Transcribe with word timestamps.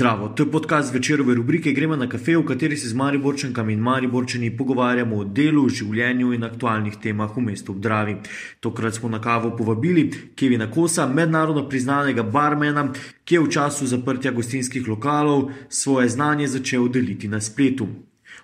Zdravo, 0.00 0.28
to 0.28 0.42
je 0.42 0.50
podcast 0.50 0.94
večerove 0.94 1.34
rubrike 1.34 1.72
Gremo 1.72 1.96
na 1.96 2.08
kafe, 2.08 2.36
v 2.36 2.44
kateri 2.46 2.76
se 2.76 2.88
z 2.88 2.94
Mariborčankami 2.94 3.72
in 3.72 3.80
Mariborčani 3.80 4.56
pogovarjamo 4.56 5.16
o 5.16 5.24
delu, 5.24 5.66
življenju 5.68 6.32
in 6.32 6.46
aktualnih 6.48 6.96
temah 7.02 7.36
v 7.36 7.44
mestu 7.44 7.74
Obdravi. 7.76 8.16
Tokrat 8.64 8.96
smo 8.96 9.12
na 9.12 9.20
kavo 9.20 9.50
povabili 9.56 10.08
Kevina 10.34 10.70
Kosa, 10.70 11.04
mednarodno 11.06 11.68
priznanega 11.68 12.22
barmena, 12.22 12.88
ki 13.24 13.34
je 13.34 13.42
v 13.44 13.50
času 13.52 13.92
zaprtja 13.92 14.32
gostinskih 14.32 14.88
lokalov 14.88 15.50
svoje 15.68 16.08
znanje 16.08 16.48
začel 16.48 16.88
deliti 16.88 17.28
na 17.28 17.40
spletu. 17.40 17.92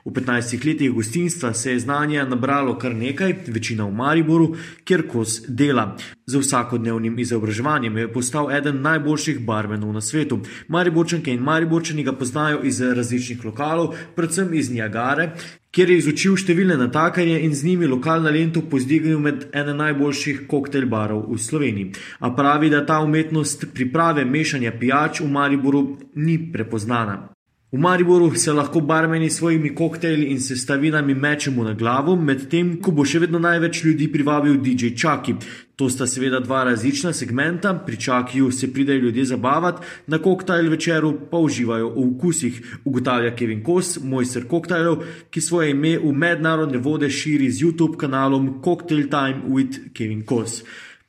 V 0.04 0.10
15 0.10 0.66
letih 0.66 0.90
gostinstva 0.90 1.54
se 1.54 1.72
je 1.72 1.80
znanja 1.80 2.24
nabralo 2.24 2.78
kar 2.78 2.94
nekaj, 2.94 3.34
večina 3.46 3.84
v 3.84 3.94
Mariboru, 3.94 4.54
kjer 4.84 5.06
kos 5.08 5.42
dela. 5.48 5.96
Z 6.26 6.38
vsakodnevnim 6.38 7.18
izobraževanjem 7.18 7.96
je 7.98 8.12
postal 8.12 8.50
eden 8.50 8.80
najboljših 8.82 9.44
barmenov 9.46 9.92
na 9.92 10.00
svetu. 10.00 10.40
Mariborčanke 10.68 11.32
in 11.32 11.42
Mariborčani 11.42 12.04
ga 12.04 12.12
poznajo 12.12 12.62
iz 12.62 12.80
različnih 12.80 13.44
lokalov, 13.44 13.94
predvsem 14.16 14.54
iz 14.54 14.70
Niagare, 14.70 15.30
kjer 15.76 15.90
je 15.90 15.98
izučil 16.00 16.36
številne 16.40 16.78
natakarje 16.80 17.36
in 17.44 17.54
z 17.54 17.68
njimi 17.68 17.86
lokalna 17.90 18.30
lento 18.32 18.62
pozdignil 18.64 19.20
med 19.20 19.48
ene 19.52 19.74
najboljših 19.76 20.46
koktejl 20.48 20.88
barov 20.88 21.26
v 21.28 21.36
Sloveniji. 21.36 21.92
A 22.24 22.32
pravi, 22.32 22.72
da 22.72 22.80
ta 22.88 23.02
umetnost 23.04 23.68
priprave 23.74 24.24
mešanja 24.24 24.72
pijač 24.80 25.20
v 25.20 25.28
Mariboru 25.30 25.86
ni 26.14 26.38
prepoznana. 26.52 27.35
V 27.76 27.78
Mariboru 27.78 28.34
se 28.34 28.52
lahko 28.52 28.80
barmeni 28.80 29.30
s 29.30 29.36
svojimi 29.36 29.74
koktejli 29.74 30.26
in 30.32 30.40
sestavinami 30.40 31.14
mečemo 31.14 31.64
na 31.64 31.74
glavo, 31.74 32.14
medtem 32.16 32.70
ko 32.80 32.90
bo 32.90 33.04
še 33.04 33.18
vedno 33.20 33.36
največ 33.38 33.82
ljudi 33.84 34.06
privabil 34.08 34.54
DJ 34.64 34.94
Čaki. 34.96 35.34
To 35.76 35.90
sta 35.92 36.06
seveda 36.08 36.40
dva 36.40 36.62
različna 36.64 37.12
segmenta, 37.12 37.74
pri 37.86 37.98
Čakiju 38.00 38.48
se 38.50 38.70
pridejo 38.72 39.02
ljudje 39.02 39.24
zabavati, 39.24 39.84
na 40.06 40.18
koktejl 40.18 40.70
večeru 40.72 41.10
pa 41.30 41.36
uživajo 41.36 41.90
v 41.90 42.06
okusih, 42.14 42.62
ugotavlja 42.84 43.34
Kevin 43.36 43.60
Kos, 43.62 43.98
mojster 44.00 44.48
koktejlov, 44.48 45.04
ki 45.30 45.40
svoje 45.44 45.76
ime 45.76 45.98
v 45.98 46.14
mednarodne 46.16 46.80
vode 46.80 47.12
širi 47.12 47.50
z 47.50 47.60
YouTube 47.66 48.00
kanalom 48.00 48.62
Cocktail 48.64 49.04
Time 49.12 49.52
with 49.52 49.92
Kevin 49.92 50.24
Kos. 50.24 50.62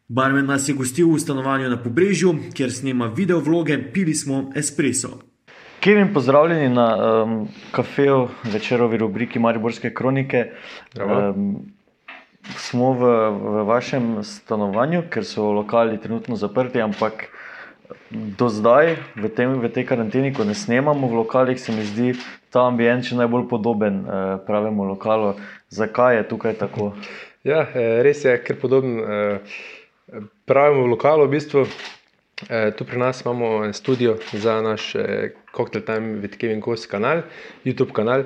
Barmen 0.07 0.51
nas 0.51 0.67
je 0.67 0.75
gostil 0.75 1.07
v 1.15 1.23
stanovanju 1.23 1.71
na 1.71 1.79
Pobrežju, 1.79 2.35
kjer 2.51 2.75
snema 2.75 3.07
video 3.07 3.39
vloge, 3.39 3.79
pili 3.93 4.15
smo 4.15 4.49
espresso. 4.55 5.26
Kevin, 5.79 6.13
pozdravljeni 6.13 6.69
na 6.69 6.87
um, 7.23 7.47
kafeju 7.71 8.27
večerovi 8.43 8.97
rubriki 8.97 9.39
Mariborske 9.39 9.93
kronike. 9.93 10.45
Um, 10.97 11.55
smo 12.57 12.93
v, 12.93 13.11
v 13.29 13.63
vašem 13.67 14.23
stanovanju, 14.23 15.03
ker 15.09 15.25
so 15.25 15.51
lokali 15.51 15.99
trenutno 16.01 16.35
zaprti, 16.35 16.81
ampak 16.81 17.27
do 18.11 18.49
zdaj, 18.49 18.95
v, 19.15 19.29
tem, 19.29 19.53
v 19.61 19.69
tej 19.69 19.85
karanteni, 19.85 20.33
ko 20.33 20.47
ne 20.47 20.55
snemamo 20.55 21.07
v 21.07 21.21
lokalih, 21.21 21.59
se 21.59 21.71
mi 21.71 21.85
zdi 21.85 22.15
ta 22.51 22.65
ambient 22.67 23.05
še 23.05 23.19
najbolj 23.19 23.47
podoben 23.51 24.01
uh, 24.03 24.39
pravemu 24.47 24.87
lokalu. 24.95 25.35
Zakaj 25.69 26.17
je 26.17 26.27
tukaj 26.31 26.57
tako? 26.57 26.93
Ja, 27.47 27.67
eh, 27.67 28.01
res 28.03 28.25
je, 28.25 28.33
ker 28.43 28.57
podoben 28.59 28.97
uh, 29.03 29.59
pravemu 30.47 30.87
lokalu 30.95 31.27
v 31.27 31.35
bistvu. 31.37 31.67
Eh, 32.49 32.71
tu 32.77 32.85
pri 32.85 32.97
nas 32.97 33.21
imamo 33.25 33.73
studio 33.73 34.17
za 34.33 34.61
naš 34.61 34.95
eh, 34.95 35.31
Cocktail 35.55 35.85
Time 35.85 36.21
with 36.21 36.37
Kevin 36.37 36.61
Kos 36.61 36.85
kanal, 36.85 37.21
YouTube 37.65 37.91
kanal. 37.91 38.23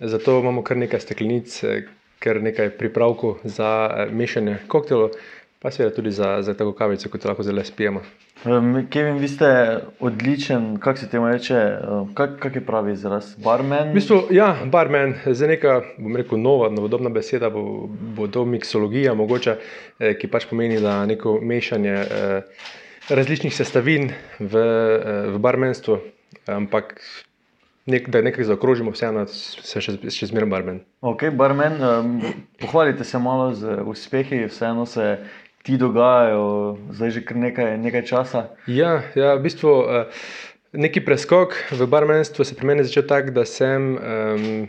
Zato 0.00 0.40
imamo 0.40 0.62
kar 0.62 0.76
nekaj 0.76 1.00
steklenic, 1.00 1.64
eh, 1.64 1.82
kar 2.18 2.42
nekaj 2.42 2.70
pripravkov 2.70 3.38
za 3.44 3.90
mešanje 4.12 4.58
koktelov, 4.68 5.10
pa 5.58 5.70
seveda 5.70 5.94
tudi 5.94 6.10
za, 6.10 6.42
za 6.42 6.54
tako 6.54 6.72
kavico, 6.72 7.08
kot 7.08 7.24
lahko 7.24 7.42
zelo 7.42 7.64
spijemo. 7.64 8.00
Kevin, 8.90 9.16
vi 9.18 9.28
ste 9.28 9.80
odličen, 10.00 10.76
kako 10.78 10.98
se 10.98 11.08
temu 11.08 11.28
reče, 11.28 11.78
kak, 12.14 12.38
kak 12.38 12.54
je 12.54 12.66
pravi 12.66 12.92
izraz? 12.92 13.34
Barman? 13.44 13.90
V 13.90 13.94
bistvu, 13.94 14.22
ja, 14.30 14.56
barman, 14.64 15.14
za 15.26 15.46
neka, 15.46 15.80
bom 15.98 16.16
rekel, 16.16 16.38
nova, 16.38 16.68
novodobna 16.70 17.08
beseda 17.08 17.50
bo, 17.50 17.88
bo 17.88 18.28
to 18.28 18.44
miksologija, 18.44 19.14
mogoče, 19.14 19.56
ki 20.20 20.28
pač 20.28 20.44
pomeni, 20.44 20.80
da 20.80 21.06
neko 21.06 21.40
mešanje. 21.40 21.94
Eh, 21.94 22.42
različnih 23.08 23.54
sestavin 23.54 24.12
v, 24.38 24.56
eh, 24.56 25.30
v 25.30 25.38
barmenstvu, 25.38 25.98
ampak 26.46 27.00
nek, 27.86 28.08
da 28.10 28.22
nekaj 28.22 28.44
zaokrožimo, 28.44 28.90
vseeno 28.90 29.26
se 29.30 29.80
še, 29.80 29.98
še 30.10 30.30
zmeraj 30.32 30.50
barmen. 30.50 30.80
Ok, 31.00 31.30
barmen, 31.30 31.78
um, 31.82 32.16
pohvalite 32.60 33.04
se 33.04 33.18
malo 33.18 33.52
z 33.54 33.78
uspehi, 33.86 34.46
vseeno 34.50 34.86
se 34.86 35.18
ti 35.62 35.78
dogajajo, 35.78 36.78
zdaj 36.94 37.10
že 37.10 37.24
kar 37.26 37.36
nekaj, 37.36 37.78
nekaj 37.78 38.04
časa. 38.06 38.44
Ja, 38.66 39.02
ja 39.14 39.34
v 39.38 39.46
bistvu. 39.48 39.72
Uh, 39.86 40.26
Neki 40.76 41.00
preskok 41.00 41.54
v 41.72 41.86
barmenstvu 41.88 42.44
se 42.44 42.52
pri 42.52 42.66
meni 42.66 42.84
začel 42.84 43.06
tako, 43.08 43.30
da 43.32 43.46
sem 43.48 43.94
um, 43.96 44.66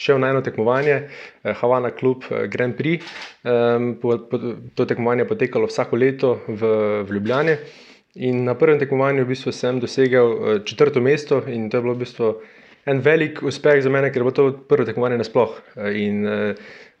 šel 0.00 0.20
na 0.20 0.30
eno 0.32 0.40
tekmovanje, 0.40 0.96
eh, 1.44 1.52
Havana 1.52 1.90
Club 1.98 2.24
eh, 2.30 2.46
Grand 2.46 2.76
Prix. 2.76 3.04
To 4.74 4.86
tekmovanje 4.86 5.22
je 5.22 5.28
potekalo 5.28 5.66
vsako 5.66 5.96
leto 5.96 6.38
v, 6.48 6.72
v 7.04 7.14
Ljubljani. 7.14 7.56
In 8.14 8.44
na 8.44 8.56
prvem 8.58 8.78
tekmovanju 8.78 9.24
v 9.24 9.30
bistvu 9.34 9.52
sem 9.52 9.80
dosegel 9.80 10.32
eh, 10.32 10.64
četrto 10.64 11.00
mesto, 11.00 11.42
in 11.46 11.68
to 11.70 11.78
je 11.78 11.82
bilo 11.82 11.94
v 11.94 12.04
bistvu 12.04 12.32
en 12.90 13.00
velik 13.04 13.42
uspeh 13.42 13.82
za 13.84 13.92
mene, 13.92 14.08
ker 14.12 14.24
bo 14.24 14.32
to 14.34 14.50
prvo 14.68 14.88
tekmovanje 14.88 15.20
nasploh. 15.20 15.52
In 15.94 16.24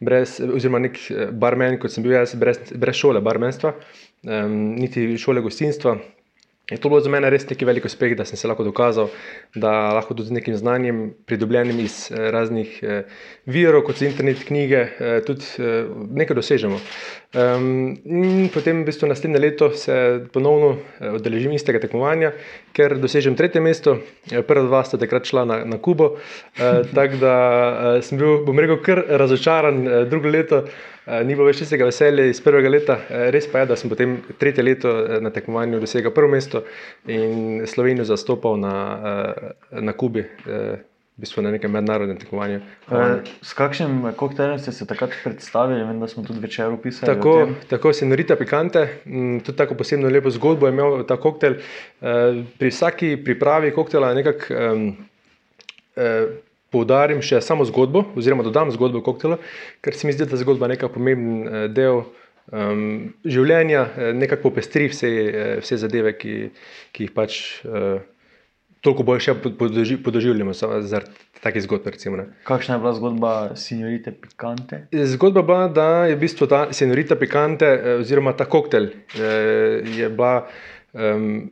brez, 0.00 0.36
oziroma 0.44 0.82
nek 0.84 0.98
barmen, 1.32 1.78
kot 1.80 1.92
sem 1.92 2.04
bil 2.04 2.18
jaz, 2.18 2.34
brez, 2.38 2.60
brez 2.76 3.00
šole 3.00 3.22
barmenstva, 3.24 3.72
niti 4.52 5.06
šole 5.18 5.40
gostinstva, 5.40 5.96
Je 6.70 6.78
to 6.78 6.88
bilo 6.88 7.00
za 7.00 7.10
mene 7.10 7.30
res 7.30 7.48
neki 7.50 7.66
velik 7.66 7.84
uspeh, 7.84 8.14
da 8.16 8.24
sem 8.24 8.38
se 8.38 8.48
lahko 8.48 8.64
dokazal, 8.64 9.10
da 9.54 9.92
lahko 9.96 10.14
tudi 10.14 10.28
z 10.28 10.36
nekim 10.38 10.56
znanjem, 10.56 11.00
pridobljenim 11.26 11.80
iz 11.82 11.96
eh, 12.10 12.30
raznih 12.30 12.78
eh, 12.82 13.02
virov, 13.46 13.82
kot 13.88 13.98
so 13.98 14.06
internet 14.06 14.44
knjige, 14.46 14.84
eh, 14.86 15.18
tudi 15.26 15.68
nekaj 16.22 16.38
dosežemo. 16.38 16.78
In 17.30 18.48
potem, 18.50 18.80
v 18.82 18.88
bistvu, 18.88 19.06
naslednje 19.06 19.38
leto 19.38 19.68
se 19.78 19.94
ponovno 20.34 20.72
odeležim 21.14 21.52
istega 21.54 21.78
tekmovanja, 21.78 22.32
ker 22.74 22.96
dosežem 22.98 23.36
tretje 23.38 23.62
mesto, 23.62 24.00
prva 24.48 24.64
dva 24.66 24.80
sta 24.82 24.98
takrat 24.98 25.30
šla 25.30 25.44
na, 25.46 25.60
na 25.62 25.78
Kubo. 25.78 26.16
Tako 26.96 27.20
da 27.22 27.34
sem 28.02 28.18
bil, 28.18 28.40
bom 28.46 28.58
rekel, 28.58 28.80
kar 28.82 29.04
razočaran 29.22 29.84
drugo 30.10 30.32
leto. 30.34 30.64
Eh, 31.10 31.22
ni 31.24 31.34
bilo 31.34 31.48
več 31.48 31.62
tistega 31.62 31.88
veselja 31.88 32.26
iz 32.28 32.38
prvega 32.44 32.70
leta. 32.70 32.98
Eh, 33.08 33.30
res 33.34 33.48
pa 33.50 33.62
je, 33.62 33.70
da 33.72 33.78
sem 33.78 33.90
potem 33.90 34.18
tretje 34.38 34.62
leto 34.62 34.92
eh, 35.00 35.16
na 35.24 35.32
tekmovanju 35.34 35.80
dosegel 35.82 36.12
prvo 36.14 36.28
mesto 36.30 36.62
in 37.08 37.64
Slovenijo 37.66 38.06
zastopal 38.12 38.60
na, 38.60 38.74
na 39.72 39.96
Kubi. 39.96 40.26
V 41.20 41.26
bistvu 41.26 41.42
na 41.44 41.50
nekem 41.52 41.68
mednarodnem 41.68 42.16
tekmovanju. 42.16 42.62
S 43.44 43.52
kakšnim 43.52 44.06
koktejlom 44.16 44.56
ste 44.56 44.72
se 44.72 44.86
takrat 44.88 45.12
predstavili? 45.20 45.84
Vem, 45.84 46.00
da 46.00 46.08
smo 46.08 46.24
tudi 46.24 46.40
večer 46.40 46.72
opisali. 46.72 47.12
Tako, 47.12 47.50
tako 47.68 47.92
se 47.92 48.08
norita 48.08 48.38
pikante, 48.40 48.86
mm, 49.04 49.42
tudi 49.44 49.58
tako 49.58 49.76
posebno 49.76 50.08
lepo 50.08 50.32
zgodbo 50.32 50.66
je 50.66 50.72
imel 50.72 51.04
ta 51.04 51.20
koktejl. 51.20 51.60
Pri 52.58 52.70
vsaki 52.72 53.18
pripravi 53.24 53.74
koktejla 53.76 54.14
nekako. 54.16 54.54
Um, 54.56 54.94
poudarim 56.70 57.20
še 57.22 57.40
samo 57.44 57.66
zgodbo, 57.68 58.04
oziroma 58.18 58.46
dodam 58.46 58.70
zgodbo 58.74 59.02
koktela, 59.04 59.40
ker 59.84 59.96
se 59.96 60.06
mi 60.06 60.14
zdi, 60.14 60.26
da 60.26 60.38
je 60.38 60.44
zgodba 60.44 60.70
nekaj 60.70 60.92
pomemben 60.94 61.42
eh, 61.42 61.66
del 61.74 62.04
um, 62.04 63.10
življenja, 63.26 63.84
eh, 63.90 64.12
nekako 64.16 64.50
popestri 64.50 64.88
vse, 64.92 65.10
eh, 65.10 65.52
vse 65.64 65.80
zadeve, 65.82 66.14
ki, 66.18 66.36
ki 66.94 67.08
jih 67.08 67.14
pač 67.16 67.40
uh, 67.66 67.98
toliko 68.80 69.04
bolj 69.04 69.22
še 69.26 69.34
podoživljamo 70.04 70.54
zaradi 70.54 71.14
takih 71.44 71.64
zgodb. 71.64 71.86
Recimo, 71.92 72.24
Kakšna 72.48 72.76
je 72.76 72.80
bila 72.80 72.92
zgodba 72.96 73.32
Signorite 73.56 74.12
Pikante? 74.12 74.82
Zgodba 75.14 75.42
bila, 75.42 75.68
da 75.68 75.88
je 76.10 76.16
v 76.16 76.20
bistvu 76.24 76.48
ta 76.50 76.66
Signorita 76.72 77.16
Pikante, 77.20 77.70
oziroma 78.00 78.36
ta 78.36 78.48
koktel, 78.48 78.92
je 79.16 80.10
bila. 80.10 80.34
Um, 80.90 81.50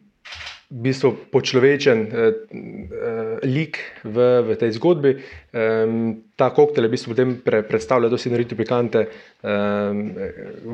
v 0.69 0.85
bistvu 0.85 1.33
počlovečen 1.33 1.99
uh, 2.05 2.13
uh, 2.13 3.41
lik 3.41 3.81
v, 4.05 4.17
v 4.45 4.49
tej 4.61 4.77
zgodbi. 4.77 5.17
Um, 5.49 6.29
ta 6.37 6.53
koktejl 6.53 6.85
je 6.85 6.89
v 6.89 6.93
bistvu 6.93 7.09
potem 7.17 7.31
pre, 7.41 7.65
predstavljal 7.65 8.13
dosti 8.13 8.29
nariti 8.29 8.53
pikante 8.53 9.09
um, 9.09 10.13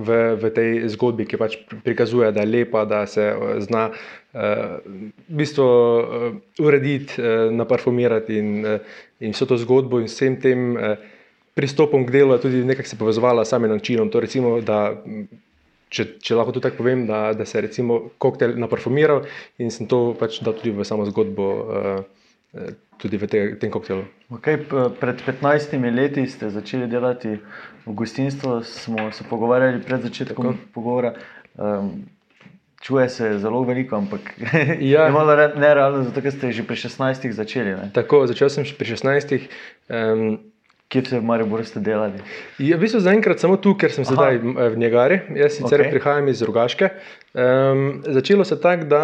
v, 0.02 0.08
v 0.34 0.44
tej 0.50 0.70
zgodbi, 0.98 1.30
ki 1.30 1.38
pač 1.38 1.62
prikazuje, 1.86 2.34
da 2.34 2.42
je 2.42 2.50
lepa, 2.50 2.82
da 2.90 3.06
se 3.06 3.22
uh, 3.22 3.62
zna 3.62 3.94
uh, 3.94 4.82
v 5.30 5.34
bistvu 5.38 5.62
uh, 5.62 6.28
urediti, 6.58 7.14
uh, 7.22 7.54
naparfumirati 7.54 8.34
in, 8.34 8.50
uh, 8.66 8.82
in 9.22 9.30
vso 9.30 9.46
to 9.46 9.54
zgodbo 9.62 10.02
in 10.02 10.10
vsem 10.10 10.42
tem. 10.42 10.74
Uh, 10.74 10.98
Pristopom 11.54 12.02
k 12.02 12.10
delu 12.10 12.34
je 12.34 12.42
tudi 12.42 12.60
nekaj 12.66 12.82
se 12.82 12.96
povezovala 12.98 13.44
s 13.46 13.54
samim 13.54 13.70
načinom. 13.70 14.10
To 14.10 14.18
recimo, 14.18 14.58
da 14.58 14.90
če, 15.94 16.06
če 16.24 16.38
lahko 16.38 16.54
tudi 16.54 16.66
tako 16.68 16.82
povem, 16.82 17.06
da, 17.08 17.28
da 17.36 17.46
se 17.46 17.62
je 17.62 17.84
koktejl 18.18 18.56
naparfumiral 18.60 19.24
in 19.62 19.70
sem 19.74 19.88
to 19.90 20.14
pač 20.18 20.40
dal 20.44 20.56
tudi 20.58 20.74
v 20.74 20.86
samo 20.86 21.06
zgodbo, 21.08 21.50
uh, 21.64 22.72
tudi 23.02 23.18
v 23.18 23.28
te, 23.30 23.44
tem 23.62 23.70
koktejlu. 23.74 24.06
Okay, 24.38 24.58
pred 25.00 25.22
15 25.26 25.78
leti 25.94 26.26
ste 26.30 26.50
začeli 26.50 26.90
delati 26.90 27.38
v 27.84 27.94
gostinstvu, 27.94 28.62
smo 28.66 29.10
se 29.12 29.26
pogovarjali 29.28 29.82
pred 29.84 30.02
začetkom 30.02 30.52
tako. 30.54 30.70
pogovora. 30.74 31.14
Um, 31.54 32.06
čuje 32.84 33.08
se 33.08 33.38
zelo 33.38 33.62
veliko, 33.64 33.96
ampak 33.96 34.34
ja. 34.80 35.06
je 35.06 35.12
malo 35.12 35.36
nerealno, 35.36 36.04
zato 36.04 36.20
ker 36.20 36.32
ste 36.32 36.52
že 36.52 36.66
pri 36.66 36.76
16 36.76 37.32
začeli. 37.32 37.72
Ne? 37.72 37.88
Tako, 37.96 38.26
začel 38.28 38.50
sem 38.52 38.64
pri 38.76 38.86
16. 38.92 39.48
Um, 39.88 40.38
Kje 40.94 41.02
ste 41.02 41.18
v 41.18 41.26
Mariboru 41.26 41.64
delali? 41.82 42.20
Ja, 42.62 42.76
v 42.78 42.86
bistvu 42.86 43.00
zaenkrat 43.02 43.42
samo 43.42 43.56
tu, 43.58 43.72
ker 43.74 43.90
sem 43.90 44.06
Aha. 44.06 44.14
sedaj 44.14 44.38
v 44.46 44.78
Njegari. 44.78 45.16
Jaz 45.34 45.56
sicer 45.58 45.82
okay. 45.82 45.90
prihajam 45.90 46.28
iz 46.30 46.42
Rogaške. 46.46 46.92
Um, 47.34 48.04
začelo 48.06 48.46
se 48.46 48.60
tako, 48.62 48.86
da 48.86 49.02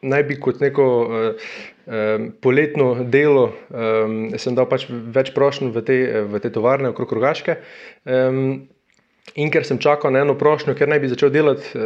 naj 0.00 0.24
bi 0.24 0.38
kot 0.40 0.62
neko 0.64 0.86
um, 1.04 2.24
poletno 2.40 3.04
delo, 3.04 3.50
um, 3.68 4.16
sem 4.40 4.56
dal 4.56 4.70
pač 4.72 4.88
več 4.88 5.34
prošenj 5.36 5.68
v, 5.76 5.84
v 6.32 6.40
te 6.40 6.48
tovarne 6.54 6.94
okrog 6.96 7.12
Rogaške. 7.20 7.60
Um, 8.08 8.64
In 9.36 9.50
ker 9.52 9.60
sem 9.60 9.76
čakal 9.76 10.08
na 10.14 10.22
eno 10.24 10.32
prošnjo, 10.40 10.72
ker 10.72 10.88
naj 10.88 11.02
bi 11.02 11.10
začel 11.12 11.28
delati, 11.28 11.76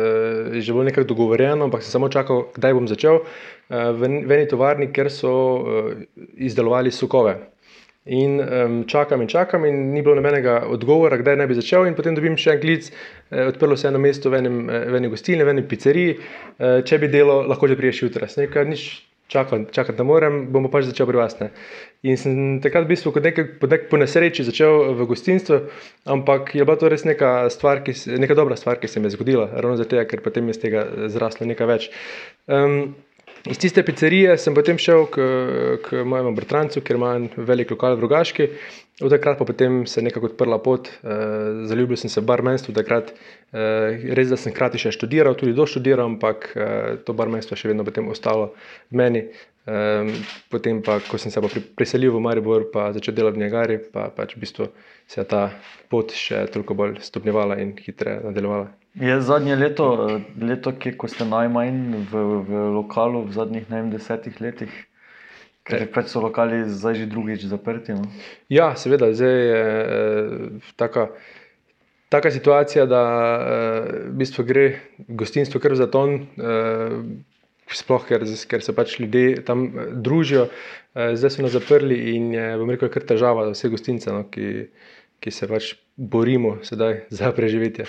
je 0.54 0.60
že 0.62 0.70
bilo 0.70 0.84
nekako 0.86 1.08
dogovorjeno, 1.10 1.66
ampak 1.66 1.82
sem 1.82 1.90
samo 1.90 2.06
čakal, 2.06 2.44
kdaj 2.54 2.76
bom 2.78 2.86
začel 2.86 3.18
v 3.66 4.06
eni 4.06 4.46
tovarni, 4.46 4.92
ker 4.94 5.10
so 5.10 5.32
izdelovali 6.38 6.94
sokove. 6.94 7.34
In 8.04 8.40
um, 8.40 8.84
čakam 8.90 9.20
in 9.22 9.28
čakam, 9.28 9.64
in 9.64 9.92
ni 9.92 10.02
bilo 10.02 10.16
nobenega 10.18 10.64
odgovora, 10.66 11.20
kdaj 11.20 11.36
naj 11.38 11.46
bi 11.46 11.54
začel. 11.54 11.86
In 11.86 11.94
potem 11.94 12.16
dobim 12.18 12.34
še 12.34 12.56
en 12.56 12.60
klic, 12.60 12.88
eh, 13.30 13.46
odprlo 13.46 13.76
se 13.78 13.86
eno 13.88 14.00
mesto 14.02 14.30
v 14.30 14.40
enem, 14.40 14.58
eh, 14.66 14.88
v 14.90 14.98
enem 14.98 15.12
gostilni, 15.12 15.46
v 15.46 15.54
enem 15.54 15.68
pizzeriji, 15.70 16.16
eh, 16.18 16.82
če 16.82 16.98
bi 16.98 17.06
delo, 17.06 17.44
lahko 17.46 17.68
že 17.70 17.78
priješ 17.78 18.02
jutra. 18.02 18.26
Nekaj 18.26 18.66
nič 18.66 18.88
čakam, 19.28 19.66
čakam, 19.70 19.96
da 19.96 20.02
moram, 20.02 20.52
bomo 20.52 20.68
pač 20.68 20.90
začel 20.90 21.06
pri 21.06 21.16
vas. 21.16 21.38
Ne. 21.40 21.52
In 22.02 22.18
sem 22.18 22.58
takrat 22.60 22.84
v 22.84 22.92
bistvu 22.92 23.14
nek, 23.22 23.38
po, 23.60 23.70
nek, 23.70 23.86
po 23.88 23.96
nesreči 23.96 24.44
začel 24.44 24.92
v 24.98 25.06
gostinstvu, 25.06 25.60
ampak 26.04 26.54
je 26.58 26.64
bila 26.66 26.76
to 26.76 26.90
res 26.90 27.06
neka, 27.06 27.48
stvar, 27.54 27.84
ki, 27.86 27.94
neka 28.18 28.34
dobra 28.34 28.58
stvar, 28.58 28.82
ki 28.82 28.90
se 28.90 29.00
mi 29.00 29.06
je 29.06 29.14
zgodila, 29.14 29.46
ravno 29.54 29.78
zato, 29.78 29.96
ker 30.10 30.20
potem 30.20 30.50
je 30.50 30.58
z 30.58 30.62
tega 30.66 30.84
zraslo 31.06 31.46
nekaj 31.46 31.70
več. 31.70 31.88
Um, 32.50 32.98
Iz 33.42 33.58
tiste 33.58 33.82
pizzerije 33.82 34.36
sem 34.38 34.54
potem 34.54 34.78
šel 34.78 35.08
k, 35.10 35.24
k 35.82 36.04
mojemu 36.06 36.30
bratrancu, 36.36 36.80
ker 36.86 36.94
ima 36.94 37.16
velik 37.36 37.72
lokal 37.74 37.96
v 37.98 38.04
Rogaški. 38.04 38.46
Od 39.02 39.10
takrat 39.10 39.40
pa 39.40 39.46
potem 39.48 39.80
se 39.86 39.98
je 39.98 40.04
nekako 40.06 40.28
odprla 40.30 40.60
pot, 40.62 40.86
uh, 41.02 41.64
zaljubil 41.66 41.98
sem 41.98 42.10
se 42.12 42.20
v 42.20 42.28
barmenstvo. 42.28 42.74
Takrat, 42.76 43.10
uh, 43.10 44.04
res, 44.14 44.30
da 44.30 44.38
sem 44.38 44.54
hkrati 44.54 44.78
še 44.78 44.92
študiral, 44.94 45.34
tudi 45.34 45.56
doštudiral, 45.58 46.12
ampak 46.12 46.52
uh, 46.54 47.00
to 47.02 47.16
barmenstvo 47.18 47.56
je 47.56 47.64
še 47.64 47.72
vedno 47.72 47.86
ostalo 48.14 48.52
v 48.92 49.00
meni. 49.02 49.24
Um, 49.62 50.12
potem 50.50 50.78
pa, 50.82 51.00
ko 51.06 51.18
sem 51.18 51.30
se 51.30 51.42
pa 51.42 51.50
priselil 51.78 52.14
v 52.14 52.22
Maribor, 52.22 52.68
pa 52.70 52.92
začel 52.94 53.14
delati 53.14 53.38
v 53.38 53.44
Njegari, 53.44 53.78
pa 53.78 54.06
pač 54.14 54.36
v 54.36 54.42
bistvu 54.42 54.70
se 55.06 55.20
je 55.22 55.26
ta 55.26 55.48
pot 55.90 56.14
še 56.14 56.46
toliko 56.50 56.74
bolj 56.78 56.98
stopnjevala 57.02 57.58
in 57.62 57.74
hitreje 57.78 58.22
nadaljevala. 58.26 58.81
Je 58.94 59.20
zadnje 59.20 59.56
leto, 59.56 59.86
leto 60.40 60.72
ki, 60.76 60.94
ko 61.00 61.08
ste 61.08 61.24
najmanj 61.24 62.04
v, 62.10 62.24
v 62.44 62.64
lokalu, 62.76 63.24
v 63.24 63.32
zadnjih 63.32 63.68
vem, 63.70 63.88
desetih 63.92 64.36
letih, 64.40 64.72
ker 65.64 65.86
pač 65.94 66.12
so 66.12 66.20
lokali 66.20 66.66
zdaj 66.68 67.00
že 67.00 67.06
drugič 67.08 67.46
zaprti. 67.48 67.96
No? 67.96 68.04
Ja, 68.52 68.74
seveda, 68.76 69.08
zdaj 69.16 69.32
je 69.32 69.62
eh, 69.62 70.72
taka. 70.76 71.12
Taka 72.12 72.28
situacija, 72.28 72.84
da 72.84 73.00
uh, 73.08 73.86
v 74.12 74.18
bistvu 74.20 74.44
gre 74.44 74.64
gostinstvo 75.08 75.56
kar 75.64 75.72
za 75.72 75.86
ton, 75.88 76.26
uh, 76.36 76.98
sploh 77.76 78.04
ker, 78.06 78.24
ker 78.48 78.64
se 78.64 78.74
pač 78.76 78.96
ljudje 79.00 79.42
tam 79.46 79.66
eh, 79.66 79.92
družijo, 80.04 80.48
eh, 80.48 81.14
zdaj 81.16 81.34
so 81.34 81.46
nas 81.46 81.54
zaprli 81.56 81.98
in 82.16 82.32
je, 82.34 82.46
bom 82.60 82.70
rekel, 82.72 82.90
kar 82.92 83.06
težava 83.08 83.46
za 83.48 83.56
vse 83.56 83.72
gostince, 83.72 84.12
no, 84.14 84.24
ki, 84.30 84.68
ki 85.22 85.34
se 85.34 85.48
pač 85.50 85.74
borimo 85.96 86.58
sedaj 86.66 87.06
za 87.10 87.32
preživetje. 87.36 87.88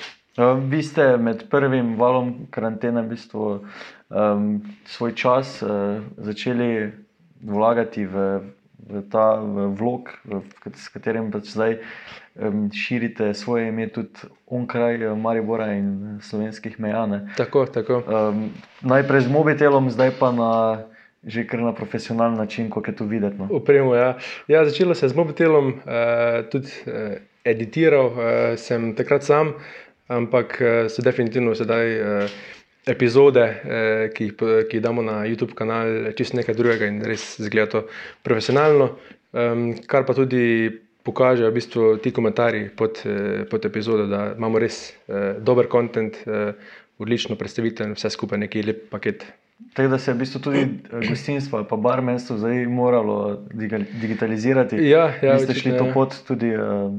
Vi 0.70 0.84
ste 0.84 1.18
med 1.18 1.44
prvim 1.50 1.94
valom 2.00 2.48
karantene 2.50 3.04
v 3.06 3.12
bistvu, 3.14 3.50
um, 4.10 4.48
svoj 4.90 5.14
čas 5.14 5.60
uh, 5.62 6.02
začeli 6.18 6.90
vlagati 7.46 8.08
v, 8.10 8.24
v 8.90 9.04
ta 9.14 9.38
v 9.38 9.68
vlog, 9.78 10.10
v, 10.26 10.42
s 10.74 10.90
katerim 10.90 11.30
pač 11.30 11.54
zdaj 11.54 11.78
um, 12.34 12.66
širite 12.74 13.30
svoje 13.38 13.70
ime 13.70 13.86
tudi 13.94 14.26
onkraj 14.50 15.04
eh, 15.04 15.14
Maribora 15.14 15.70
in 15.78 16.18
slovenskih 16.26 16.80
meja. 16.82 17.06
Tako, 17.38 17.68
tako. 17.70 18.02
Um, 18.02 18.50
najprej 18.82 19.28
z 19.28 19.30
mobitelom, 19.30 19.94
zdaj 19.94 20.18
pa 20.18 20.34
na. 20.34 20.52
Že 21.24 21.46
kar 21.48 21.62
na 21.64 21.72
profesionalen 21.72 22.36
način, 22.36 22.68
kot 22.68 22.88
je 22.88 22.96
to 23.00 23.06
videti. 23.08 23.40
No. 23.40 23.48
Upremo, 23.48 23.96
ja. 23.96 24.18
Ja, 24.52 24.66
začelo 24.68 24.92
se 24.92 25.08
z 25.08 25.16
mobitelom, 25.16 25.80
uh, 25.88 26.44
tudi 26.52 26.68
uh, 26.84 27.16
editiral 27.48 28.12
uh, 28.12 28.20
sem 28.60 28.92
takrat 28.92 29.24
sam, 29.24 29.54
ampak 30.14 30.58
uh, 30.62 30.70
so 30.92 31.06
definitivno 31.06 31.56
sedaj 31.58 31.96
uh, 31.98 32.38
epizode, 32.86 33.44
uh, 33.50 34.06
ki, 34.14 34.30
jih, 34.30 34.38
ki 34.70 34.80
jih 34.80 34.84
damo 34.84 35.02
na 35.06 35.24
YouTube 35.26 35.58
kanal, 35.58 36.14
čisto 36.18 36.40
nekaj 36.40 36.58
drugega 36.60 36.90
in 36.92 37.02
res 37.06 37.36
zgleda 37.42 37.72
to 37.72 37.86
profesionalno. 38.24 38.94
Um, 39.34 39.72
kar 39.90 40.06
pa 40.06 40.14
tudi 40.14 40.70
pokažejo 41.04 41.52
v 41.52 41.54
bistvu 41.54 41.84
ti 42.00 42.12
komentarji 42.12 42.70
pod, 42.76 43.04
eh, 43.06 43.44
pod 43.50 43.66
epizodo, 43.66 44.08
da 44.08 44.34
imamo 44.38 44.60
res 44.60 44.94
eh, 45.08 45.36
dober 45.40 45.68
kontent, 45.68 46.18
eh, 46.28 46.54
odlično 47.00 47.36
predstavitev 47.36 47.88
in 47.88 47.96
vse 47.98 48.10
skupaj 48.10 48.40
neki 48.40 48.64
lep 48.64 48.88
paket. 48.92 49.26
Tako 49.74 49.90
da 49.90 49.98
se 49.98 50.12
je 50.12 50.16
v 50.16 50.20
bistvu 50.24 50.42
tudi 50.42 50.64
eh, 50.64 51.08
gostinstvo 51.10 51.58
ali 51.58 51.68
pa 51.70 51.76
barmenstvo 51.76 52.38
zdaj 52.38 52.66
moralo 52.68 53.44
digitalizirati. 54.02 54.80
Ja, 54.88 55.12
ja, 55.22 55.40
ste 55.40 55.54
šli 55.54 55.78
to 55.78 55.88
ja. 55.92 55.94
pot 55.94 56.16
tudi. 56.28 56.56
Eh, 56.56 56.90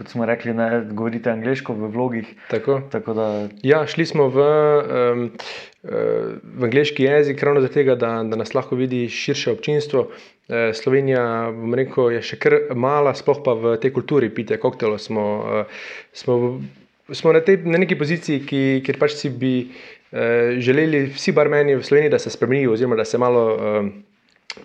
Kot 0.00 0.08
smo 0.08 0.24
rekli, 0.24 0.54
ne 0.56 0.66
govorite 0.96 1.28
angliško 1.28 1.74
v 1.76 1.88
vlogih. 1.92 2.28
Tako. 2.48 2.78
Tako 2.88 3.12
da... 3.14 3.24
Ja, 3.62 3.82
šli 3.86 4.06
smo 4.08 4.30
v, 4.32 4.46
um, 5.12 5.26
v 5.84 6.64
angliški 6.64 7.04
jezik, 7.04 7.42
ravno 7.44 7.60
zato, 7.60 7.84
da, 7.84 8.12
da 8.24 8.38
nas 8.40 8.54
lahko 8.56 8.78
vidi 8.80 9.02
širše 9.12 9.52
občinstvo. 9.52 10.06
Eh, 10.48 10.72
Slovenija 10.74 11.52
rekel, 11.76 12.14
je 12.16 12.22
še 12.30 12.40
kar 12.40 12.56
mala, 12.72 13.12
sploh 13.12 13.44
pa 13.44 13.52
v 13.52 13.76
tej 13.82 13.92
kulturi 13.92 14.32
pitja 14.32 14.56
koktelov. 14.56 15.02
Smo, 15.04 15.26
eh, 15.60 15.84
smo, 16.16 16.40
smo 17.12 17.36
na, 17.36 17.44
tej, 17.44 17.60
na 17.68 17.84
neki 17.84 18.00
poziciji, 18.00 18.40
ki, 18.48 18.64
kjer 18.86 18.98
pač 19.04 19.20
si 19.20 19.28
bi 19.28 19.54
eh, 19.68 20.56
želeli 20.64 21.10
vsi 21.12 21.36
barmeni 21.36 21.76
v 21.76 21.84
Sloveniji, 21.84 22.16
da 22.16 22.24
se 22.24 22.32
spremenijo, 22.32 22.72
oziroma 22.72 22.96
da 22.96 23.04
se 23.04 23.20
malo 23.20 23.44
eh, 23.52 23.92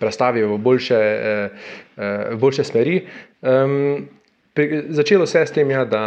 prestavijo 0.00 0.56
v 0.56 0.58
boljše, 0.64 0.96
eh, 0.96 1.72
eh 2.00 2.28
v 2.32 2.40
boljše 2.40 2.64
smeri. 2.72 3.02
Um, 3.44 4.08
pri, 4.56 4.82
začelo 4.88 5.26
se 5.26 5.44
je 5.44 5.46
s 5.46 5.56
tem, 5.56 5.70
ja, 5.70 5.84
da. 5.84 6.04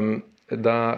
Um, 0.00 0.20
Da, 0.50 0.96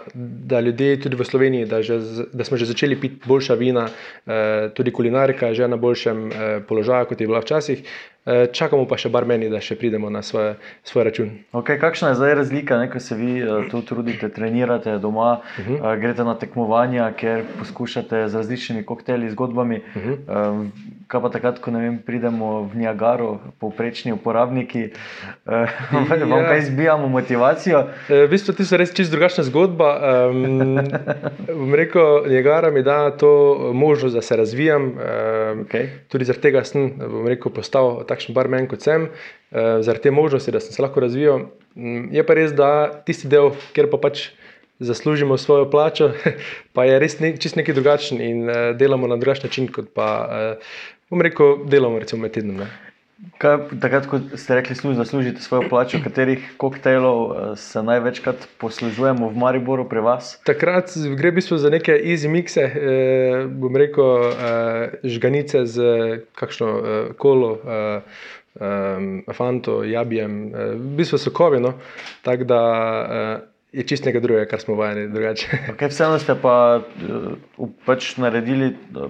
da 0.49 0.59
ljudje 0.65 0.95
tudi 1.01 1.13
v 1.13 1.25
Sloveniji, 1.29 1.65
da, 1.69 1.77
že, 1.85 1.99
da 2.33 2.41
smo 2.41 2.57
že 2.57 2.65
začeli 2.65 2.95
piti 2.97 3.21
boljša 3.29 3.53
vina, 3.53 3.83
eh, 3.85 4.71
tudi 4.73 4.89
kulinarika 4.89 5.51
je 5.51 5.59
že 5.59 5.67
na 5.67 5.77
boljšem 5.77 6.23
eh, 6.31 6.61
položaju, 6.65 7.05
kot 7.05 7.21
je 7.21 7.27
bila 7.27 7.41
včasih. 7.43 7.83
Eh, 8.23 8.45
čakamo 8.55 8.85
pa 8.87 8.95
še 8.95 9.09
bar 9.11 9.25
meni, 9.27 9.49
da 9.51 9.59
še 9.59 9.75
pridemo 9.75 10.07
na 10.07 10.21
svoje, 10.23 10.53
svoj 10.87 11.03
račun. 11.09 11.31
Okay, 11.51 11.75
kakšna 11.75 12.13
je 12.13 12.19
zdaj 12.21 12.35
razlika, 12.39 12.77
ne, 12.79 12.87
ko 12.87 13.01
se 13.03 13.17
vi 13.19 13.33
uh, 13.43 13.65
tu 13.67 13.81
trudite, 13.83 14.29
trenirate 14.31 14.95
doma, 15.03 15.41
uh 15.43 15.67
-huh. 15.67 15.75
uh, 15.81 15.99
greste 15.99 16.23
na 16.23 16.37
tekmovanja, 16.39 17.11
ker 17.19 17.43
poskušate 17.59 18.29
z 18.29 18.35
različnimi 18.35 18.85
koktejli, 18.87 19.29
zgodbami. 19.29 19.81
Uh 19.95 20.01
-huh. 20.01 20.51
um, 20.51 20.71
kaj 21.07 21.21
pa 21.21 21.29
takrat, 21.29 21.59
ko 21.59 21.71
vem, 21.71 21.99
pridemo 21.99 22.63
v 22.73 22.75
Niagaro, 22.75 23.39
povprečni 23.59 24.13
uporabniki, 24.13 24.83
uh, 25.45 25.67
ja. 25.91 26.25
vam 26.25 26.47
kaj 26.47 26.59
izbijamo 26.59 27.07
motivacijo? 27.07 27.87
V 28.09 28.27
bistvu 28.27 28.53
ti 28.53 28.65
so 28.65 28.77
res 28.77 28.93
čisto 28.93 29.11
drugačna 29.11 29.43
zgodba. 29.43 29.99
Um, 30.31 30.79
rekel, 31.81 32.23
Niagara 32.27 32.71
mi 32.71 32.83
da 32.83 33.11
to 33.11 33.59
možnost, 33.73 34.15
da 34.15 34.21
se 34.21 34.35
razvijam. 34.35 34.83
Um, 34.83 34.95
okay. 35.67 35.87
Tudi 36.07 36.25
zaradi 36.25 36.41
tega 36.41 36.63
sem 36.63 36.91
rekel, 37.27 37.51
postal 37.51 38.05
takšen 38.13 38.37
barmen 38.37 38.69
kot 38.71 38.85
sem, 38.85 39.09
uh, 39.09 39.81
zaradi 39.83 40.07
te 40.07 40.15
možnosti, 40.15 40.53
da 40.53 40.61
sem 40.63 40.75
se 40.75 40.85
lahko 40.85 41.03
razvijal. 41.03 41.47
Um, 41.75 42.07
je 42.13 42.23
pa 42.25 42.37
res, 42.37 42.55
da 42.55 42.69
tisti 43.05 43.31
del, 43.31 43.51
kjer 43.75 43.89
pa 43.91 43.99
pač 44.05 44.29
zaslužimo 44.83 45.37
svojo 45.37 45.67
plačo, 45.73 46.13
pa 46.75 46.87
je 46.89 47.01
res 47.01 47.19
ne, 47.19 47.33
čist 47.37 47.59
nekaj 47.59 47.77
drugačen 47.77 48.21
in 48.23 48.47
uh, 48.47 48.71
delamo 48.77 49.09
na 49.09 49.19
drugačen 49.19 49.49
način, 49.49 49.69
kot 49.73 49.91
pa, 49.97 50.09
uh, 50.23 50.73
bom 51.11 51.21
rekel, 51.25 51.63
delamo 51.69 52.01
recimo 52.01 52.23
med 52.25 52.37
tednom. 52.37 52.65
Kaj, 53.37 53.57
takrat, 53.79 54.07
ko 54.09 54.19
ste 54.35 54.55
rekli, 54.57 54.75
da 54.83 54.93
zaslužite 54.93 55.41
svojo 55.41 55.69
plačo, 55.69 55.99
katerih 56.03 56.53
koktejlov 56.57 57.55
se 57.55 57.83
največkrat 57.83 58.47
poslužujemo 58.57 59.29
v 59.29 59.37
Mariboru 59.37 59.85
pri 59.89 60.01
vas? 60.03 60.33
Takrat 60.43 60.91
gre 61.17 61.31
v 61.31 61.37
bistvu 61.37 61.57
za 61.61 61.69
neke 61.69 61.93
easy 61.93 62.27
mixe, 62.27 62.65
eh, 62.65 63.45
bom 63.47 63.75
rekel, 63.75 64.27
eh, 64.27 64.97
žganice 65.03 65.65
z 65.65 65.77
kakšno 66.35 66.67
eh, 66.67 67.13
kolo, 67.17 67.53
eh, 67.63 68.01
eh, 68.59 69.33
fanto, 69.33 69.83
jabijem, 69.83 70.35
eh, 70.49 70.75
v 70.75 70.93
bistvu 70.97 71.17
sokovino. 71.17 71.73
Tako 72.25 72.43
da. 72.43 72.61
Eh, 73.39 73.52
je 73.73 73.83
čist 73.89 74.05
nekaj 74.05 74.21
drugega, 74.21 74.45
kar 74.49 74.61
smo 74.61 74.75
vajeni 74.77 75.07
drugače. 75.09 75.47
Okay, 75.73 75.89
vseeno 75.89 76.19
ste 76.21 76.35
pa 76.41 76.55
uh, 76.79 77.69
pač 77.85 78.13
naredili 78.21 78.73
uh, 78.73 79.09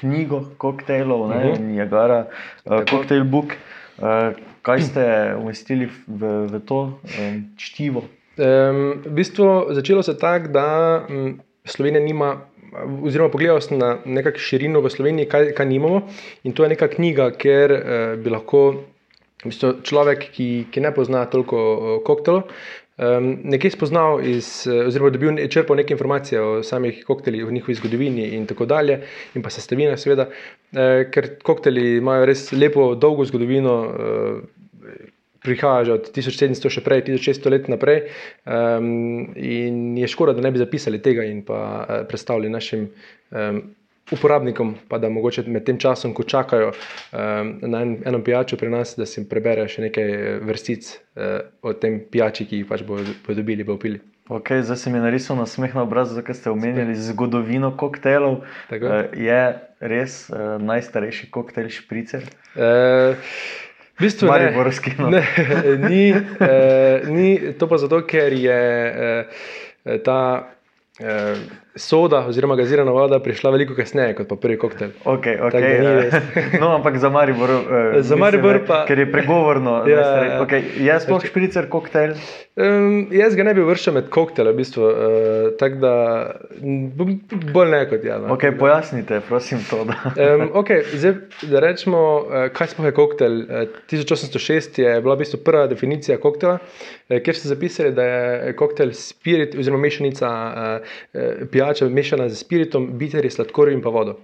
knjigo 0.00 0.44
koktejlov, 0.58 1.26
uh 1.26 1.34
-huh. 1.34 1.60
Niagara, 1.60 2.26
uh, 2.64 2.84
Cocktail 2.90 3.24
Book. 3.24 3.56
Uh, 3.98 4.34
kaj 4.62 4.80
ste 4.80 5.34
umestili 5.38 5.88
v, 6.06 6.46
v 6.46 6.60
to 6.66 6.98
um, 7.04 7.44
čtivo? 7.56 8.04
Um, 8.38 9.02
v 9.04 9.10
bistvu 9.10 9.66
začelo 9.70 10.02
se 10.02 10.18
tako, 10.18 10.48
da 10.48 10.66
um, 11.10 11.40
Slovenija 11.64 12.04
nima 12.04 12.40
oziroma 13.02 13.30
pogledal 13.30 13.60
sem 13.60 13.78
na 13.78 13.98
nekakšno 14.04 14.42
širino 14.42 14.80
v 14.80 14.90
Sloveniji, 14.90 15.28
kaj, 15.28 15.52
kaj 15.54 15.66
nimamo. 15.66 16.02
In 16.42 16.52
to 16.52 16.64
je 16.64 16.68
neka 16.68 16.88
knjiga, 16.88 17.30
ker 17.30 17.72
uh, 17.72 18.18
bi 18.18 18.30
lahko 18.30 18.82
bistvo, 19.44 19.74
človek, 19.82 20.30
ki, 20.34 20.48
ki 20.72 20.80
ne 20.80 20.90
pozna 20.94 21.26
toliko 21.30 21.56
uh, 21.56 22.02
koktelov. 22.06 22.50
Um, 22.94 23.40
nekje 23.50 23.72
spoznal, 23.74 24.20
iz, 24.22 24.68
oziroma 24.70 25.10
dobil 25.10 25.40
črpal 25.50 25.80
nekaj 25.80 25.96
informacij 25.96 26.38
o 26.38 26.50
samih 26.62 27.00
koktelih, 27.06 27.42
o 27.46 27.50
njihovi 27.50 27.74
zgodovini 27.74 28.28
in 28.36 28.46
tako 28.46 28.68
dalje, 28.70 29.00
in 29.34 29.42
pa 29.42 29.50
sestavinah, 29.50 29.98
seveda, 29.98 30.28
uh, 30.30 31.00
ker 31.10 31.32
kokteli 31.42 31.96
imajo 31.98 32.28
res 32.30 32.52
lepo, 32.54 32.92
dolgo 32.94 33.26
zgodovino. 33.26 33.78
Uh, 33.88 34.60
prihaja 35.44 35.84
že 35.84 35.92
od 35.92 36.06
1700 36.08 36.72
še 36.72 36.80
prej, 36.80 37.02
1600 37.10 37.52
let 37.52 37.66
naprej. 37.68 38.06
Um, 38.48 39.34
in 39.36 39.98
je 40.00 40.08
škoda, 40.08 40.32
da 40.32 40.40
ne 40.40 40.54
bi 40.54 40.62
zapisali 40.62 41.02
tega 41.04 41.26
in 41.28 41.42
pa 41.44 41.58
uh, 41.60 41.98
predstavili 42.08 42.48
našim 42.48 42.86
um, 42.88 43.60
uporabnikom, 44.12 44.74
pa 44.88 44.98
da 44.98 45.08
mogoče 45.08 45.46
med 45.46 45.64
tem 45.64 45.78
časom, 45.80 46.12
ko 46.14 46.26
čakajo 46.28 46.72
um, 46.72 47.54
na 47.62 47.82
en, 47.82 47.96
eno 48.04 48.20
pijačo 48.24 48.56
pri 48.60 48.70
nas, 48.70 48.94
da 48.98 49.06
si 49.08 49.24
preberejo 49.28 49.70
še 49.70 49.86
nekaj 49.88 50.10
vrstic 50.44 50.90
uh, 50.90 51.38
o 51.62 51.72
tem 51.72 52.02
pijači, 52.10 52.48
ki 52.48 52.62
jih 52.62 52.68
pač 52.68 52.84
bodo 52.84 53.16
bo 53.26 53.36
dobili, 53.36 53.64
bodo 53.64 53.80
pili. 53.80 54.02
Okay, 54.32 54.62
zdaj 54.64 54.78
se 54.80 54.90
mi 54.90 54.96
je 54.96 55.04
narisal 55.04 55.36
na 55.36 55.44
smeh 55.46 55.74
na 55.76 55.82
obrazu, 55.84 56.16
ker 56.24 56.36
ste 56.36 56.48
omenjali 56.48 56.94
zgodovino 56.96 57.74
koktelov. 57.76 58.40
Uh, 58.72 59.12
je 59.12 59.40
res 59.84 60.22
uh, 60.32 60.56
najstarejši 60.60 61.28
koktel 61.32 61.68
špricer? 61.72 62.24
Uh, 62.56 63.20
V 63.94 64.02
bistvu 64.02 64.26
ne, 64.26 64.50
no. 64.98 65.10
ne, 65.10 65.22
ni, 65.88 66.10
eh, 66.10 67.02
ni 67.06 67.52
to 67.54 67.68
pa 67.70 67.78
zato, 67.78 68.00
ker 68.02 68.34
je 68.34 68.62
eh, 68.90 69.98
ta 70.02 70.50
eh, 70.98 71.38
soda 71.76 72.26
oziroma 72.28 72.56
gazirana 72.56 72.90
voda 72.90 73.18
prišla 73.18 73.50
veliko 73.50 73.74
kasneje 73.74 74.14
kot 74.14 74.28
pa 74.28 74.36
prvi 74.36 74.58
koktel. 74.58 74.92
Okay, 75.04 75.38
okay, 75.42 75.78
uh, 75.82 76.14
no, 76.62 76.70
ampak 76.76 76.98
za 76.98 77.10
Maribor, 77.10 77.50
uh, 77.50 78.00
za 78.08 78.16
Maribor 78.16 78.60
mislim, 78.60 78.66
pa, 78.68 78.84
ker 78.86 78.98
je 78.98 79.10
pregovorno. 79.12 79.82
Ja, 79.94 80.40
okay, 80.42 80.62
je 80.80 80.94
sploh 81.00 81.22
špricer 81.26 81.68
koktel? 81.70 82.14
Um, 82.56 83.08
jaz 83.10 83.34
ga 83.34 83.44
ne 83.46 83.54
bi 83.54 83.62
vršil 83.66 83.96
med 83.96 84.08
koktele, 84.14 84.52
v 84.54 84.60
bistvu, 84.62 84.86
uh, 84.86 85.48
tako 85.58 85.80
da 85.82 85.94
bolj 87.54 87.70
ne 87.72 87.80
kot 87.90 88.06
ja. 88.06 88.18
No. 88.22 88.30
Okay, 88.36 88.54
pojasnite, 88.58 89.20
prosim, 89.28 89.62
to. 89.70 89.82
Da. 89.88 89.96
um, 90.14 90.46
okay, 90.62 90.84
zdaj, 90.94 91.16
da 91.50 91.62
rečemo, 91.64 92.02
uh, 92.22 92.46
kaj 92.54 92.72
sploh 92.74 92.88
je 92.88 92.94
koktel. 92.94 93.40
Uh, 93.42 93.80
1806 93.90 94.78
je 94.82 94.94
bila 95.02 95.18
v 95.18 95.24
bistvu 95.24 95.42
prva 95.46 95.66
definicija 95.70 96.18
koktela, 96.22 96.60
uh, 96.62 97.18
kjer 97.26 97.38
so 97.38 97.50
zapisali, 97.50 97.90
da 97.94 98.06
je 98.06 98.54
koktel 98.58 98.94
spirit 98.94 99.58
oziroma 99.58 99.82
mešanica 99.88 100.30
uh, 100.30 100.96
uh, 101.18 101.44
pijača 101.64 101.88
mešana 101.88 102.28
z 102.28 102.36
spiritom, 102.36 102.88
biterji, 102.98 103.30
sladkorjem 103.30 103.78
in 103.78 103.82
pa 103.82 103.90
vodo. 103.90 104.18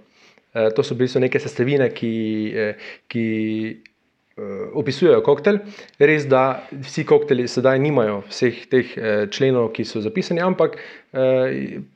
E, 0.53 0.69
to 0.75 0.83
so 0.83 0.95
bile 0.95 1.23
neke 1.25 1.39
sestavine, 1.39 1.89
ki, 1.89 2.11
e, 2.55 2.73
ki 3.07 3.25
e, 3.71 4.49
opisujejo 4.77 5.21
koktel. 5.25 5.61
Res, 5.99 6.27
da 6.29 6.61
vsi 6.71 7.05
kokteli 7.07 7.47
sedaj 7.47 7.79
nimajo 7.81 8.21
vseh 8.29 8.65
teh 8.71 8.95
členov, 9.31 9.71
ki 9.75 9.85
so 9.85 10.01
zapisani, 10.01 10.41
ampak 10.43 10.77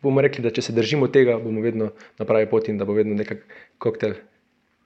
bomo 0.04 0.24
rekli, 0.24 0.44
da 0.44 0.52
če 0.52 0.70
se 0.70 0.76
držimo 0.76 1.08
tega, 1.08 1.38
bomo 1.42 1.64
vedno 1.64 1.92
na 2.20 2.28
pravi 2.28 2.50
poti 2.52 2.74
in 2.74 2.80
da 2.82 2.88
bo 2.88 2.96
vedno 2.98 3.16
nekak 3.16 3.46
koktel. 3.78 4.18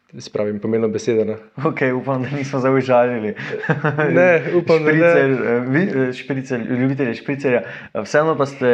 Spravim 0.09 0.57
pomeno 0.57 0.87
besedo. 0.89 1.21
No. 1.21 1.35
Okay, 1.69 1.91
upam, 1.93 2.23
da 2.25 2.31
nismo 2.33 2.57
zaužalili. 2.59 3.35
ne, 4.17 4.29
upam, 4.57 4.81
špricer, 4.81 5.35
da 5.37 5.59
ne. 5.69 6.13
Špricer, 6.17 6.63
ljubitelji 6.65 7.19
špricerja. 7.19 7.61
Vseeno 7.93 8.33
pa 8.37 8.47
ste 8.49 8.71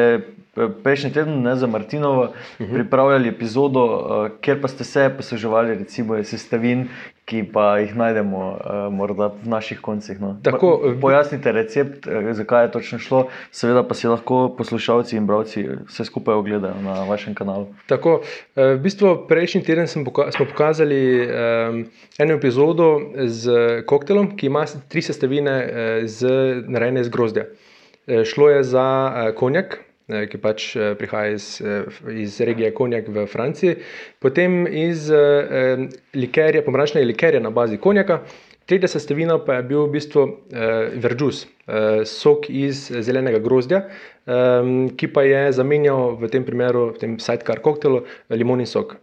prejšnji 0.56 1.12
teden 1.12 1.42
ne, 1.44 1.56
za 1.56 1.68
Martinovo 1.68 2.24
uh 2.24 2.30
mhm. 2.62 2.72
-huh. 2.72 2.74
pripravljali 2.74 3.30
epizodo, 3.30 3.86
uh, 3.86 4.40
kjer 4.42 4.62
pa 4.62 4.68
ste 4.68 4.84
se 4.84 5.12
posluževali 5.18 5.76
recimo 5.76 6.24
sestavin, 6.24 6.88
ki 7.26 7.44
pa 7.54 7.78
jih 7.78 7.96
najdemo 7.96 8.38
uh, 8.38 8.94
morda 8.94 9.28
v 9.28 9.50
naših 9.50 9.80
koncih. 9.82 10.22
No. 10.22 10.38
Tako, 10.44 10.96
Pojasnite 11.02 11.52
recept, 11.52 12.08
zakaj 12.32 12.64
je 12.64 12.72
točno 12.72 13.00
šlo, 13.00 13.28
seveda 13.52 13.84
pa 13.84 13.94
si 13.94 14.08
lahko 14.08 14.56
poslušalci 14.58 15.18
in 15.18 15.26
bralci 15.28 15.68
vse 15.88 16.06
skupaj 16.06 16.36
ogledajo 16.36 16.82
na 16.84 17.04
vašem 17.04 17.36
kanalu. 17.36 17.68
Tako, 17.88 18.22
v 18.56 18.78
bistvu 18.78 19.28
prejšnji 19.28 19.64
teden 19.64 19.88
poka 20.06 20.32
smo 20.32 20.46
pokazali 20.46 21.22
um, 21.22 21.86
eno 22.20 22.34
epizodo 22.34 23.02
z 23.26 23.52
koktelom, 23.86 24.38
ki 24.38 24.46
ima 24.46 24.66
tri 24.88 25.02
sestavine 25.02 25.70
z, 26.06 26.28
narejene 26.68 27.02
iz 27.02 27.10
grozdja. 27.10 27.44
Šlo 28.26 28.50
je 28.50 28.64
za 28.64 29.12
konjak, 29.36 29.80
Eh, 29.80 29.95
ki 30.06 30.38
pač 30.38 30.76
eh, 30.76 30.94
prihaja 31.00 31.34
iz, 31.34 31.62
eh, 31.62 31.86
iz 32.14 32.40
regije 32.42 32.74
Konjak 32.74 33.08
v 33.10 33.26
Franciji, 33.28 33.78
potem 34.20 34.66
iz 34.68 35.10
likerja, 36.14 36.62
pomarančnega 36.66 37.08
likerja 37.08 37.42
na 37.42 37.50
bazi 37.50 37.78
konjaka. 37.78 38.22
Tretja 38.66 38.88
sestavina 38.90 39.38
pa 39.46 39.60
je 39.60 39.64
bil 39.70 39.84
v 39.86 39.92
bistvu 39.94 40.22
eh, 40.26 40.96
verjus, 40.98 41.44
eh, 41.46 42.02
sok 42.10 42.50
iz 42.50 42.88
zelenega 42.90 43.38
grozdja, 43.40 43.84
eh, 43.86 44.70
ki 44.98 45.10
pa 45.14 45.22
je 45.26 45.42
zamenjal 45.54 46.16
v 46.18 46.30
tem 46.34 46.46
primeru, 46.46 46.88
v 46.96 47.02
tem 47.02 47.20
sidecar 47.22 47.62
koktelu, 47.62 48.02
limonin 48.34 48.66
sok. 48.66 48.98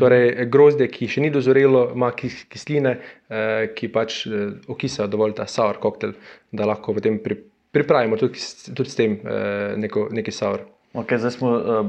Torej, 0.00 0.46
grozdje, 0.48 0.86
ki 0.88 1.04
še 1.12 1.20
ni 1.20 1.28
dozorelo, 1.28 1.90
ima 1.92 2.08
kisline, 2.16 2.94
eh, 3.28 3.66
ki 3.76 3.90
pač 3.92 4.22
eh, 4.24 4.54
okisajo 4.72 5.10
dovolj 5.12 5.36
ta 5.36 5.44
sour 5.44 5.76
koktel, 5.82 6.14
da 6.48 6.64
lahko 6.70 6.94
potem 6.96 7.18
pri, 7.20 7.36
pripravimo 7.72 8.16
tudi, 8.20 8.38
tudi 8.74 8.90
s 8.90 8.98
tem 8.98 9.18
uh, 9.22 9.72
neko, 9.80 10.08
neki 10.12 10.34
saur. 10.34 10.66
Okay, 10.92 11.16
zdaj 11.16 11.38
smo 11.38 11.50
uh, 11.56 11.86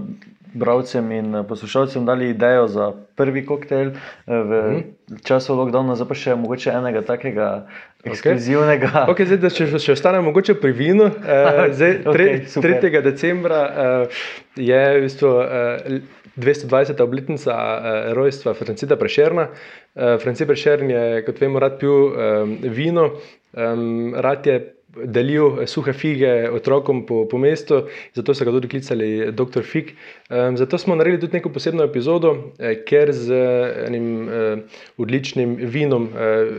bralcem 0.53 1.11
in 1.11 1.35
eh, 1.35 1.43
poslušalcem 1.43 2.05
dali 2.05 2.29
idejo 2.29 2.67
za 2.67 2.91
prvi 3.15 3.45
koktejl 3.45 3.91
v 4.27 4.31
mm 4.31 4.49
-hmm. 4.49 4.83
času 5.23 5.55
lockdowna, 5.55 5.95
zdaj 5.95 6.07
pa 6.07 6.15
še 6.15 6.35
mogoče 6.35 6.69
enega 6.69 7.01
takega. 7.01 7.67
Ekskluzivnega. 8.03 8.87
Okay. 8.87 9.13
Okay, 9.13 9.25
zdaj, 9.25 9.49
če 9.49 9.79
še 9.79 9.91
ostanemo 9.91 10.23
mogoče 10.23 10.53
pri 10.53 10.71
vinu, 10.71 11.03
eh, 11.03 11.67
zdaj, 11.77 12.03
tre, 12.03 12.25
okay, 12.55 12.79
3. 12.81 13.01
decembra 13.01 13.61
eh, 13.77 14.07
je 14.55 14.99
v 14.99 15.01
bistvu, 15.01 15.41
eh, 15.41 16.01
220. 16.35 17.01
obletnica 17.01 17.53
eh, 17.53 18.13
rojstva 18.13 18.53
Francida 18.53 18.95
Prešerna. 18.95 19.47
Eh, 19.95 20.17
Francid 20.17 20.47
Prešern 20.47 20.89
je, 20.89 21.23
kot 21.25 21.41
vemo, 21.41 21.59
rad 21.59 21.79
pil 21.79 21.91
eh, 21.91 22.69
vino, 22.69 23.11
eh, 23.53 23.75
rad 24.21 24.45
je 24.47 24.73
delil 25.05 25.65
suhe 25.67 25.93
fige 25.93 26.49
otrokom 26.51 27.05
po, 27.05 27.23
po 27.29 27.37
mestu, 27.37 27.83
zato 28.13 28.33
so 28.33 28.45
ga 28.45 28.51
tudi 28.51 28.67
klicali 28.67 29.31
Dr. 29.31 29.63
Fig. 29.63 29.93
Um, 30.29 30.57
zato 30.57 30.77
smo 30.77 30.95
naredili 30.95 31.21
tudi 31.21 31.37
neko 31.37 31.49
posebno 31.49 31.83
epizodo, 31.83 32.35
eh, 32.59 32.83
ker 32.85 33.13
z 33.13 33.41
enim 33.87 34.29
eh, 34.29 34.63
odličnim 34.97 35.55
vinom, 35.55 36.09
eh, 36.13 36.53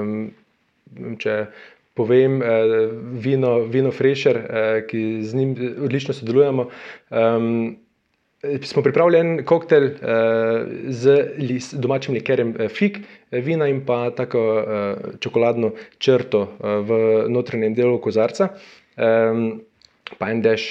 um, 0.00 1.16
če 1.18 1.36
povem, 1.94 2.42
eh, 2.42 2.88
vino, 3.12 3.58
vino 3.68 3.90
Fresher, 3.90 4.36
eh, 4.36 4.86
ki 4.88 5.22
z 5.22 5.34
njim 5.34 5.56
odlično 5.84 6.14
sodelujemo. 6.14 6.68
Um, 7.10 7.76
Smo 8.62 8.82
pripravili 8.82 9.18
en 9.18 9.44
koktel 9.46 9.84
uh, 9.84 9.92
z 10.90 11.16
lis, 11.38 11.72
domačim 11.78 12.14
likerjem 12.14 12.54
uh, 12.56 12.70
fig, 12.70 12.98
vina 13.30 13.68
in 13.70 13.84
pa 13.86 14.10
tako 14.18 14.42
uh, 14.42 15.12
čokoladno 15.22 15.72
črto 15.98 16.40
uh, 16.42 16.80
v 16.88 17.02
notranjem 17.30 17.76
delu 17.78 18.00
kozarca. 18.02 18.48
Um, 18.98 19.60
Pa 20.18 20.28
en 20.32 20.42
dež 20.44 20.64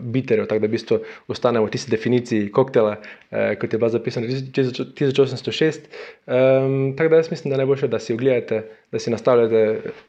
biterjev, 0.00 0.46
tako 0.48 0.62
da 0.62 0.68
v 0.68 0.72
bistvu 0.72 0.98
ostanemo 1.32 1.66
v 1.66 1.72
tisti 1.74 1.90
definiciji 1.92 2.50
koktela, 2.54 2.96
eh, 3.30 3.56
kot 3.60 3.72
je 3.72 3.78
bila 3.78 3.90
zapisana 3.92 4.26
1806. 4.26 5.88
Um, 6.26 6.94
tako 6.96 7.10
da 7.10 7.20
jaz 7.20 7.30
mislim, 7.30 7.50
da 7.50 7.60
najboljše, 7.60 7.88
da 7.88 7.98
si 7.98 8.14
ogledate, 8.14 8.62
da 8.92 8.98
si 8.98 9.10
nastavljate 9.10 9.62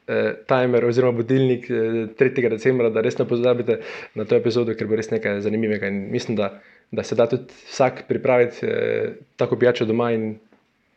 eh, 0.07 0.33
timer 0.47 0.86
oziroma 0.86 1.17
budilnik 1.17 1.69
eh, 1.69 1.74
3. 2.19 2.50
decembra, 2.50 2.89
da 2.89 3.01
res 3.01 3.17
ne 3.17 3.27
pozabite 3.27 3.79
na 4.15 4.25
to 4.25 4.36
epizodo, 4.36 4.75
ker 4.75 4.88
bo 4.88 4.95
res 4.95 5.12
nekaj 5.12 5.41
zanimivega. 5.41 5.91
In 5.91 6.07
mislim, 6.12 6.38
da 6.38 6.53
da 6.91 7.03
se 7.03 7.15
da 7.15 7.27
tudi 7.27 7.53
vsak 7.67 8.03
pripraviti 8.08 8.65
eh, 8.65 9.15
tako 9.36 9.56
pijačo 9.56 9.86
doma 9.86 10.12
in 10.12 10.38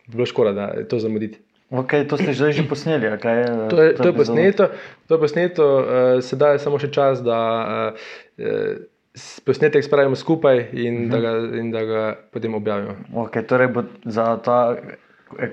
bilo 0.06 0.26
škoda, 0.26 0.52
da 0.52 0.88
to 0.88 0.98
zamuditi. 0.98 1.38
Okay, 1.70 2.02
to 2.08 2.18
ste 2.18 2.32
že, 2.34 2.50
že 2.52 2.66
posneli, 2.66 3.06
kaj 3.22 3.36
je 3.38 3.46
to? 3.70 3.82
Je, 3.82 3.94
to 3.94 4.08
je 4.10 4.14
posneto, 4.14 4.64
to 5.06 5.14
je 5.14 5.20
posneto 5.20 5.64
uh, 5.78 5.84
sedaj 6.18 6.58
je 6.58 6.62
samo 6.66 6.80
še 6.82 6.90
čas, 6.90 7.22
da 7.22 7.38
uh, 7.94 8.80
posnetek 9.46 9.84
spravimo 9.86 10.18
skupaj 10.18 10.74
in, 10.74 11.06
uh 11.06 11.06
-huh. 11.06 11.10
da 11.10 11.18
ga, 11.20 11.30
in 11.58 11.70
da 11.70 11.84
ga 11.84 12.02
potem 12.32 12.54
objavimo. 12.54 12.96
Okay, 13.14 13.46
torej 13.46 13.68
bo 13.68 13.86
za 14.04 14.36
ta 14.42 14.82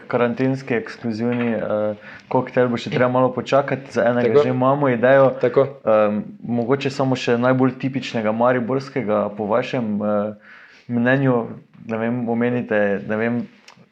karantenski, 0.07 0.73
ekskluzivni 0.73 1.55
uh, 1.55 1.97
koktejl, 2.31 2.69
bo 2.71 2.79
še 2.81 2.91
treba 2.93 3.09
malo 3.13 3.29
počakati, 3.33 3.91
za 3.93 4.05
enega 4.09 4.33
Tako. 4.33 4.43
že 4.43 4.53
imamo 4.53 4.89
idejo. 4.89 5.31
Um, 5.37 6.23
mogoče 6.41 6.89
samo 6.89 7.15
še 7.15 7.37
najbolj 7.37 7.77
tipičnega 7.81 8.31
mariborskega, 8.31 9.27
po 9.37 9.45
vašem 9.45 10.01
uh, 10.01 10.57
mnenju, 10.87 11.45
da 11.85 12.01
vem, 12.01 12.25
omenite. 12.29 13.03
Ne 13.07 13.17
vem, 13.17 13.45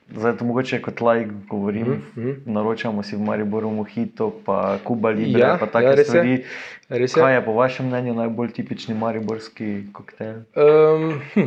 Zdaj, 0.06 0.36
to 0.38 0.46
mogoče 0.46 0.77
kot 0.86 1.01
lajk 1.01 1.32
govorim. 1.50 1.88
Mm 1.88 2.01
-hmm. 2.15 2.36
Naročamo 2.46 3.04
si 3.04 3.15
v 3.15 3.25
Mariboru 3.25 3.72
Mohito, 3.72 4.34
pa 4.46 4.77
Kuba 4.84 5.10
Libre, 5.10 5.42
ja, 5.42 5.58
pa 5.60 5.65
take 5.65 5.86
ja, 5.86 6.04
stvari. 6.04 6.46
Je. 6.89 7.08
Kaj 7.08 7.34
je 7.34 7.46
po 7.46 7.54
vašem 7.54 7.88
mnenju 7.88 8.13
najbolj 8.13 8.51
tipični 8.51 8.94
mariborski 8.96 9.84
koktejl? 9.94 10.46
Um, 10.56 11.22
hm. 11.34 11.42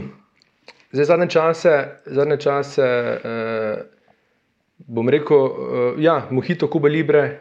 Zdaj, 0.93 1.05
zadnje 1.05 1.27
čase, 1.27 1.89
zadnje 2.07 2.37
čase 2.37 2.83
uh, 3.25 3.98
bom 4.87 5.09
rekel, 5.09 5.37
uh, 5.37 5.99
ja, 5.99 6.29
Mohito, 6.31 6.69
Kuba 6.69 6.89
Libre, 6.89 7.41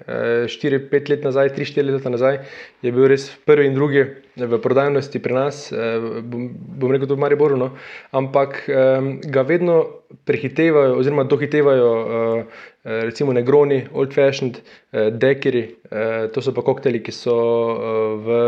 4-5 0.49 0.89
uh, 0.89 1.09
let 1.09 1.23
nazaj, 1.23 1.51
3-4 1.53 1.85
leta 1.85 2.09
nazaj, 2.09 2.39
je 2.81 2.91
bil 2.91 3.05
res 3.11 3.29
prvi 3.45 3.67
in 3.69 3.77
drugi 3.77 4.03
v 4.37 4.59
prodajnosti 4.61 5.21
pri 5.21 5.37
nas, 5.37 5.67
uh, 5.71 6.21
bom, 6.25 6.49
bom 6.51 6.93
rekel, 6.93 7.05
tudi 7.05 7.19
v 7.19 7.23
Mariboru, 7.25 7.59
no? 7.61 7.69
ampak 8.11 8.63
um, 8.65 9.11
ga 9.21 9.45
vedno 9.45 9.77
prehitevajo, 10.25 10.97
oziroma 10.97 11.27
dohitevajo, 11.29 11.91
uh, 11.93 12.63
recimo 13.05 13.35
Negroni, 13.37 13.85
Old 13.93 14.17
Fashioned, 14.17 14.57
uh, 14.57 15.13
Dekeri, 15.13 15.67
uh, 15.91 16.25
to 16.33 16.41
so 16.41 16.55
pa 16.57 16.65
kokteli, 16.65 17.05
ki 17.05 17.13
so 17.13 17.37
uh, 17.37 18.17
v 18.17 18.41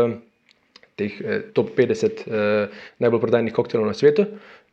top 1.56 1.70
50 1.72 2.26
uh, 2.28 2.80
najbolj 3.00 3.22
prodajnih 3.22 3.54
koktelov 3.56 3.86
na 3.88 3.96
svetu 3.96 4.26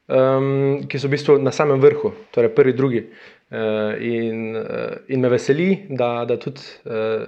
um, 0.07 0.87
ki 0.87 0.99
so 0.99 1.07
v 1.07 1.15
bistvu 1.15 1.37
na 1.43 1.51
samem 1.51 1.81
vrhu, 1.83 2.13
torej 2.35 2.53
prvi, 2.55 2.73
drugi. 2.73 3.03
Uh, 3.47 3.95
in, 4.03 4.57
uh, 4.59 4.97
in 5.07 5.21
me 5.23 5.29
veseli, 5.31 5.69
da, 5.89 6.25
da 6.27 6.35
tudi 6.41 6.63
uh, 6.83 7.23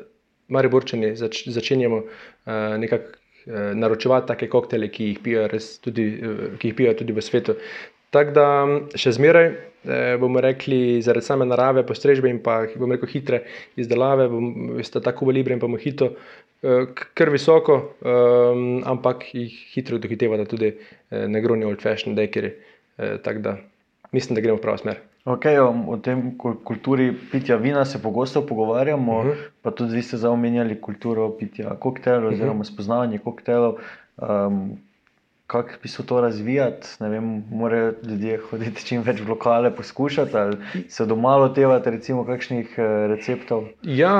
Mariborčani 0.51 1.13
zač, 1.15 1.45
začenjamo 1.47 2.01
uh, 2.01 2.75
nekako 2.81 3.13
uh, 3.13 3.71
naročevati 3.77 4.27
take 4.27 4.49
koktele, 4.51 4.89
ki 4.91 5.13
jih 5.13 5.23
pijo, 5.23 5.47
tudi, 5.85 6.09
uh, 6.19 6.43
ki 6.59 6.73
jih 6.73 6.75
pijo 6.75 6.97
tudi 6.99 7.15
v 7.15 7.23
svetu. 7.23 7.55
Tako 8.09 8.33
da 8.33 8.45
še 8.97 9.11
zmeraj 9.19 9.47
eh, 9.85 10.15
bomo 10.17 10.41
rekli, 10.41 10.97
zaradi 11.05 11.27
same 11.27 11.45
narave, 11.45 11.83
postrežbe 11.85 12.29
in 12.31 12.39
pa 12.41 12.63
rekli 12.65 13.09
hitre 13.11 13.43
izdelave, 13.77 14.25
sta 14.85 15.01
tako 15.05 15.29
v 15.29 15.37
Libri 15.37 15.53
in 15.53 15.61
pa 15.61 15.69
Mohito, 15.69 16.15
eh, 16.63 16.89
kar 17.13 17.29
visoko, 17.29 17.77
eh, 18.01 18.63
ampak 18.89 19.27
jih 19.37 19.53
hitro 19.75 20.01
dohitevata 20.01 20.49
tudi 20.49 20.73
eh, 20.73 21.27
negroni 21.29 21.69
old 21.69 21.85
fashion 21.85 22.17
dekeri. 22.17 22.49
Eh, 22.49 22.68
Eh, 22.99 23.17
tako 23.23 23.39
da 23.39 23.57
mislim, 24.11 24.35
da 24.35 24.41
gremo 24.41 24.57
v 24.57 24.61
pravo 24.61 24.77
smer. 24.77 24.97
Okay, 25.25 25.59
o 25.87 25.97
tem 25.97 26.37
kulturi 26.63 27.13
pitja 27.31 27.55
vina 27.55 27.85
se 27.85 28.01
pogosto 28.01 28.45
pogovarjamo, 28.47 29.19
uh 29.19 29.25
mhm. 29.25 29.31
-huh. 29.31 29.47
pa 29.61 29.71
tudi 29.71 29.95
vi 29.95 30.01
ste 30.01 30.17
zaomenjali 30.17 30.81
kulturo 30.81 31.37
pitja 31.37 31.75
koktelov, 31.79 32.23
uh 32.23 32.29
-huh. 32.29 32.33
oziroma 32.33 32.63
spoznavanje 32.63 33.17
koktelov. 33.17 33.75
Um, 34.17 34.77
kako 35.49 35.69
bi 35.83 35.89
se 35.89 36.05
to 36.05 36.21
razvijati, 36.21 36.87
vem, 36.99 37.43
morajo 37.51 37.93
ljudje 38.09 38.37
hoditi 38.37 38.85
čim 38.85 39.01
več 39.01 39.23
v 39.25 39.31
lokale, 39.31 39.71
poskušati 39.75 40.37
ali 40.37 40.83
se 40.89 41.05
doma 41.09 41.37
lotevati, 41.41 41.89
recimo, 41.89 42.21
kakšnih 42.25 42.75
eh, 42.77 43.07
receptov. 43.09 43.63
Ja, 43.81 44.13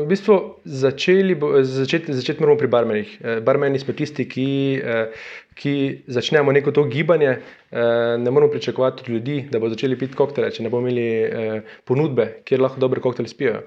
v 0.00 0.08
bistvu 0.10 0.40
začeti, 0.64 1.38
začeti 2.18 2.42
moramo 2.42 2.58
pri 2.58 2.72
barmenih. 2.74 3.14
Eh, 3.20 3.40
barmeni 3.46 3.78
smo 3.78 3.94
tisti, 3.94 4.26
ki, 4.26 4.48
eh, 4.82 5.30
ki 5.54 5.76
začnemo 6.10 6.52
neko 6.52 6.74
to 6.74 6.88
gibanje. 6.90 7.36
Ne 7.72 8.30
moramo 8.30 8.50
pričakovati 8.50 9.02
od 9.06 9.08
ljudi, 9.08 9.36
da 9.50 9.60
bodo 9.60 9.76
začeli 9.76 9.96
piti 9.98 10.16
koktele, 10.18 10.50
če 10.50 10.64
ne 10.64 10.70
bomo 10.72 10.88
imeli 10.88 11.62
ponudbe, 11.88 12.42
kjer 12.44 12.60
lahko 12.60 12.80
dobre 12.80 13.00
koktele 13.00 13.28
spijo. 13.28 13.62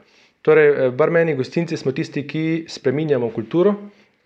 Torej, 0.46 0.92
barmeni, 0.98 1.34
gostinci 1.38 1.78
smo 1.78 1.94
tisti, 1.96 2.26
ki 2.28 2.44
spreminjamo 2.70 3.30
kulturo 3.34 3.78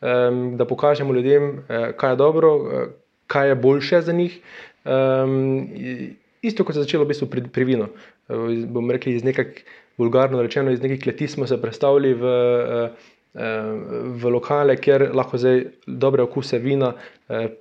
um, 0.02 0.58
da 0.58 0.66
pokažemo 0.66 1.14
ljudem, 1.14 1.50
uh, 1.50 1.92
kaj 1.98 2.12
je 2.12 2.16
dobro, 2.16 2.56
uh, 2.56 2.88
kaj 3.28 3.50
je 3.50 3.56
boljše 3.56 4.02
za 4.02 4.14
njih. 4.14 4.40
Um, 4.86 5.68
isto 6.42 6.64
kot 6.64 6.76
se 6.76 6.80
je 6.80 6.84
začelo 6.84 7.04
v 7.04 7.14
bistvu 7.14 7.28
pri, 7.28 7.44
pri 7.52 7.64
vinu. 7.64 7.88
Uh, 8.30 8.50
bom 8.68 8.92
rekel, 8.92 9.14
iz 9.14 9.24
nekaj 9.24 9.46
vulgarno 9.98 10.42
rečeno, 10.42 10.72
iz 10.72 10.82
nekih 10.82 11.04
kleti 11.04 11.28
smo 11.28 11.48
se 11.48 11.62
predstavili 11.62 12.14
v. 12.14 12.36
Uh, 12.84 13.08
V 13.30 14.30
lokale, 14.34 14.74
kjer 14.82 15.12
lahko 15.14 15.38
zdaj 15.38 15.60
dobre 15.86 16.24
okuse 16.26 16.58
vina 16.58 16.96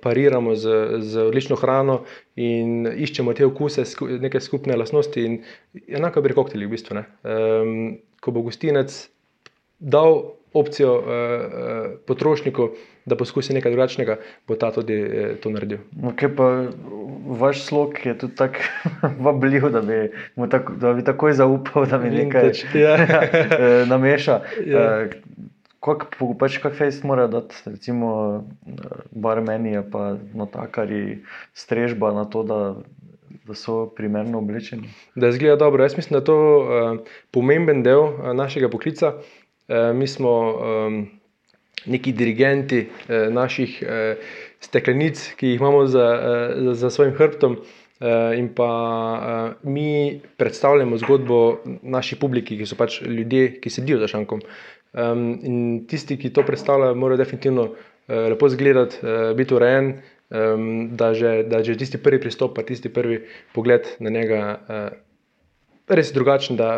pariramo 0.01 0.55
z, 0.57 0.97
z 1.05 1.27
odlično 1.29 1.55
hrano 1.61 1.99
in 2.35 2.89
iščemo 2.89 3.35
te 3.37 3.45
okuse, 3.45 3.85
neke 4.17 4.41
skupne 4.41 4.73
lastnosti. 4.75 5.27
Enako 5.87 6.25
pri 6.25 6.33
koktelih, 6.33 6.67
v 6.67 6.73
bistvu. 6.73 6.97
Um, 6.97 7.99
ko 8.17 8.33
bo 8.33 8.41
gostinec 8.41 8.97
dal 9.79 10.38
opcijo 10.53 10.93
uh, 10.97 11.03
uh, 11.03 11.91
potrošniku, 12.05 12.69
da 13.05 13.15
poskusi 13.15 13.53
nekaj 13.53 13.71
drugačnega, 13.71 14.17
bo 14.47 14.55
ta 14.55 14.71
tudi 14.71 14.97
uh, 15.03 15.35
to 15.41 15.49
naredil. 15.49 15.77
Okay, 16.13 16.29
vaš 17.39 17.63
slog 17.65 17.93
je 18.05 18.17
tudi 18.17 18.35
tako 18.35 18.59
vabljiv, 19.25 19.69
da 19.69 19.81
bi, 19.81 20.09
tako, 20.51 20.73
da 20.73 20.93
bi 20.93 21.03
takoj 21.03 21.33
zaupal, 21.33 21.85
da 21.85 21.97
mi 21.97 22.09
nekaj 22.09 22.51
ja. 22.83 22.97
nameša. 23.85 24.41
Ja. 24.65 25.05
Uh, 25.05 25.13
Kako 25.79 26.33
pač 26.35 26.57
kak 26.59 26.73
fejst 26.75 27.05
mora 27.07 27.29
dati, 27.31 27.55
recimo, 27.65 28.09
barmeni, 29.15 29.77
pa 29.91 30.17
notakari, 30.35 31.21
strežba 31.55 32.11
na 32.11 32.25
to, 32.27 32.43
da, 32.43 32.57
da 33.47 33.55
so 33.55 33.85
primerno 33.95 34.41
oblečeni? 34.43 34.91
Da 35.15 35.31
izgleda 35.31 35.55
dobro. 35.55 35.83
Jaz 35.87 35.95
mislim, 35.95 36.17
da 36.17 36.19
je 36.19 36.25
to 36.27 36.35
uh, 36.35 36.99
pomemben 37.31 37.79
del 37.83 38.03
uh, 38.09 38.33
našega 38.35 38.67
poklica. 38.69 39.13
Eh, 39.69 39.93
mi 39.93 40.07
smo 40.07 40.31
um, 40.57 41.07
neki 41.85 42.11
dirigenti 42.11 42.79
uh, 42.89 43.33
naših 43.33 43.83
uh, 43.85 44.23
steklenic, 44.59 45.21
ki 45.37 45.53
jih 45.53 45.61
imamo 45.61 45.83
za, 45.85 46.07
uh, 46.09 46.73
za 46.73 46.89
svojim 46.89 47.13
hrbtom, 47.13 47.61
in 48.37 48.45
pa 48.55 48.69
mi 49.63 50.21
predstavljamo 50.37 50.97
zgodbo 50.97 51.57
naši 51.83 52.15
publiki, 52.15 52.55
ki 52.55 52.65
so 52.65 52.77
pač 52.79 53.01
ljudje, 53.01 53.57
ki 53.59 53.69
sedijo 53.69 53.97
za 53.99 54.07
šankom. 54.07 54.39
In 55.43 55.57
tisti, 55.83 56.15
ki 56.15 56.31
to 56.31 56.45
predstavljajo, 56.47 56.95
morajo 56.95 57.19
definitivno 57.19 57.65
lepo 58.07 58.47
izgledati, 58.47 59.01
biti 59.35 59.53
urejen. 59.53 59.91
Da, 60.95 61.11
že, 61.13 61.43
da 61.51 61.59
že 61.59 61.75
tisti 61.75 61.99
prvi 61.99 62.21
pristop, 62.23 62.55
pa 62.55 62.63
tisti 62.63 62.87
prvi 62.87 63.19
pogled 63.51 63.91
na 63.99 64.15
njega, 64.15 64.39
uh, 64.55 64.87
res 65.89 66.11
drugačen, 66.13 66.57
da, 66.57 66.77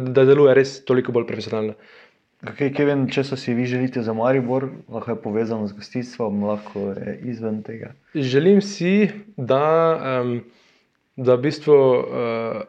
da 0.00 0.24
deluje 0.24 0.54
res 0.54 0.78
toliko 0.86 1.12
bolj 1.12 1.26
profesionalno. 1.28 1.74
Kaj 2.44 2.84
vem, 2.84 3.06
če 3.08 3.24
si 3.24 3.54
vi 3.56 3.64
želite 3.64 4.02
za 4.04 4.12
Maribor, 4.12 4.68
lahko 4.92 5.14
je 5.14 5.20
povezano 5.22 5.66
z 5.66 5.72
gostitvom, 5.72 6.42
lahko 6.44 6.92
je 6.92 7.14
izven 7.32 7.62
tega. 7.64 7.94
Želim 8.14 8.60
si, 8.60 9.08
da, 9.36 10.20
um, 10.20 10.42
da, 11.16 11.34
v 11.34 11.46
bistvu, 11.48 11.72
uh, 11.72 12.60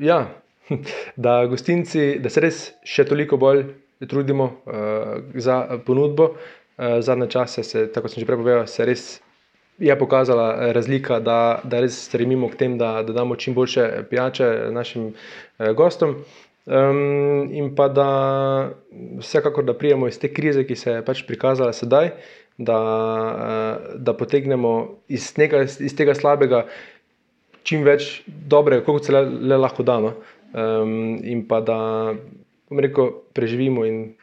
ja, 0.00 0.30
da 1.26 1.42
gostinci, 1.46 2.14
da 2.16 2.32
se 2.32 2.40
res 2.40 2.62
še 2.88 3.04
toliko 3.04 3.36
bolj 3.36 3.66
trudimo 4.08 4.48
uh, 4.64 5.20
za 5.36 5.60
ponudbo. 5.84 6.32
Uh, 6.74 6.98
zadnje 7.04 7.28
čase, 7.30 7.62
se, 7.62 7.84
tako 7.92 8.08
sem 8.08 8.24
že 8.24 8.26
prej 8.26 8.40
povedal, 8.40 8.64
se 8.66 8.88
res 8.88 9.04
je 9.78 9.94
pokazala 9.98 10.72
razlika, 10.72 11.20
da, 11.20 11.60
da 11.62 11.84
res 11.84 11.98
stremimo 12.08 12.48
k 12.48 12.56
temu, 12.56 12.80
da, 12.80 13.02
da 13.04 13.12
damo 13.12 13.36
čim 13.36 13.54
boljše 13.54 14.08
pijače 14.10 14.72
našim 14.72 15.12
uh, 15.12 15.70
gostom. 15.76 16.22
Um, 16.64 17.50
in 17.52 17.74
pa 17.76 17.90
da 17.92 18.08
vsekakor, 19.18 19.64
da 19.64 19.74
prijemo 19.76 20.08
iz 20.08 20.18
te 20.18 20.30
krize, 20.32 20.64
ki 20.64 20.76
se 20.76 20.96
je 20.96 21.04
pač 21.04 21.20
prikazala 21.28 21.74
sedaj, 21.76 22.14
da, 22.56 22.78
uh, 22.80 23.98
da 24.00 24.14
potegnemo 24.16 24.72
iz, 25.08 25.34
neka, 25.36 25.64
iz 25.64 25.96
tega 25.96 26.14
slabega 26.16 26.64
čim 27.68 27.84
več 27.84 28.22
dobrega, 28.26 28.84
kot 28.86 29.04
se 29.04 29.12
le, 29.12 29.24
le 29.52 29.60
lahko 29.60 29.84
da. 29.84 29.98
No? 30.00 30.14
Um, 30.54 31.18
in 31.20 31.44
pa 31.48 31.60
da 31.64 31.78
rekel, 32.70 33.12
preživimo 33.36 33.84
in 33.84 34.14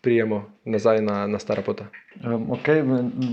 prijemo 0.00 0.50
nazaj 0.64 1.02
na, 1.02 1.26
na 1.26 1.38
stara 1.38 1.62
pota. 1.62 1.86
Um, 2.24 2.50
okay. 2.50 2.82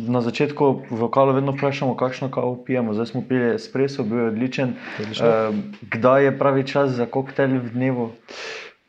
Na 0.08 0.22
začetku 0.22 0.82
v 0.90 1.02
lokalu 1.02 1.34
vedno 1.34 1.52
vprašamo, 1.52 1.96
kakšno 1.98 2.32
kavo 2.32 2.56
pijemo. 2.66 2.94
Zdaj 2.94 3.06
smo 3.06 3.24
pili 3.30 3.56
espresso, 3.56 4.04
bil 4.04 4.20
je 4.20 4.28
odličen. 4.28 4.74
Um, 5.00 5.64
kdaj 5.92 6.26
je 6.26 6.38
pravi 6.40 6.68
čas 6.68 6.92
za 6.92 7.06
koktejl 7.06 7.60
v 7.60 7.70
dnevu? 7.74 8.10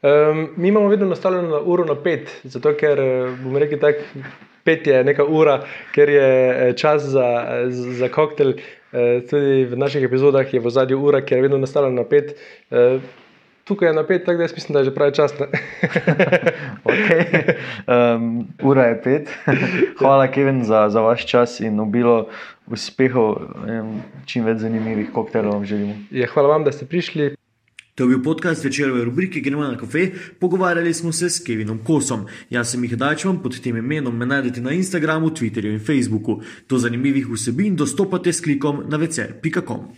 Um, 0.02 0.48
mi 0.56 0.68
imamo 0.68 0.88
vedno 0.88 1.06
nastavljeno 1.06 1.48
na 1.48 1.60
uro 1.60 1.84
na 1.84 1.94
pet, 2.02 2.40
zato 2.44 2.72
ker 2.76 3.00
eh, 3.00 3.36
bomo 3.42 3.58
rekli 3.58 3.80
tako. 3.80 4.24
Pet 4.66 4.86
je 4.86 5.04
neka 5.04 5.24
ura, 5.24 5.60
ker 5.94 6.08
je 6.10 6.30
eh, 6.50 6.72
čas 6.76 7.02
za, 7.02 7.46
za 7.70 8.08
koktejl. 8.08 8.56
Tudi 9.30 9.66
v 9.68 9.76
naših 9.76 10.04
epizodah 10.06 10.54
je 10.54 10.60
v 10.60 10.70
zadnji 10.72 10.96
ura, 10.96 11.20
ker 11.20 11.38
je 11.38 11.42
vedno 11.42 11.58
nastavljeno 11.58 12.00
na 12.00 12.04
pet 12.08 12.32
tukaj 13.66 13.88
je 13.88 13.94
na 13.94 14.06
pet, 14.06 14.24
tako 14.24 14.36
da 14.36 14.44
jaz 14.44 14.54
mislim, 14.54 14.72
da 14.72 14.78
je 14.78 14.84
že 14.84 14.94
pravi 14.94 15.14
čas. 15.14 15.32
okay. 16.90 17.54
um, 17.86 18.46
ura 18.62 18.84
je 18.84 19.02
pet. 19.02 19.30
Hvala, 19.98 20.30
Kevin, 20.30 20.64
za, 20.64 20.88
za 20.88 21.00
vaš 21.00 21.26
čas 21.26 21.60
in 21.60 21.80
obilo 21.80 22.28
uspehov. 22.66 23.34
Čim 24.26 24.46
več 24.46 24.62
zanimivih 24.62 25.10
koktejlov 25.12 25.58
vam 25.58 25.64
želimo. 25.64 25.94
Je, 26.10 26.26
hvala 26.26 26.48
vam, 26.48 26.64
da 26.64 26.72
ste 26.72 26.86
prišli. 26.86 27.34
To 27.96 28.04
je 28.04 28.08
bil 28.08 28.22
podcast 28.22 28.64
večerove 28.64 29.04
rubrike 29.04 29.40
Gremo 29.40 29.64
na 29.64 29.78
kafe. 29.78 30.10
Pogovarjali 30.40 30.94
smo 30.94 31.12
se 31.12 31.30
s 31.30 31.40
Kevinom 31.44 31.78
Kosom. 31.84 32.26
Jaz 32.50 32.70
sem 32.70 32.84
jih 32.84 32.96
dačem 32.96 33.38
pod 33.42 33.56
tem 33.64 33.76
imenom, 33.76 34.16
me 34.16 34.26
najdete 34.26 34.60
na 34.60 34.72
Instagramu, 34.76 35.30
Twitterju 35.30 35.72
in 35.72 35.80
Facebooku. 35.80 36.42
Do 36.68 36.78
zanimivih 36.78 37.26
vsebin 37.32 37.76
dostopate 37.76 38.32
s 38.32 38.44
klikom 38.44 38.84
na 38.88 38.96
večer.com. 38.96 39.88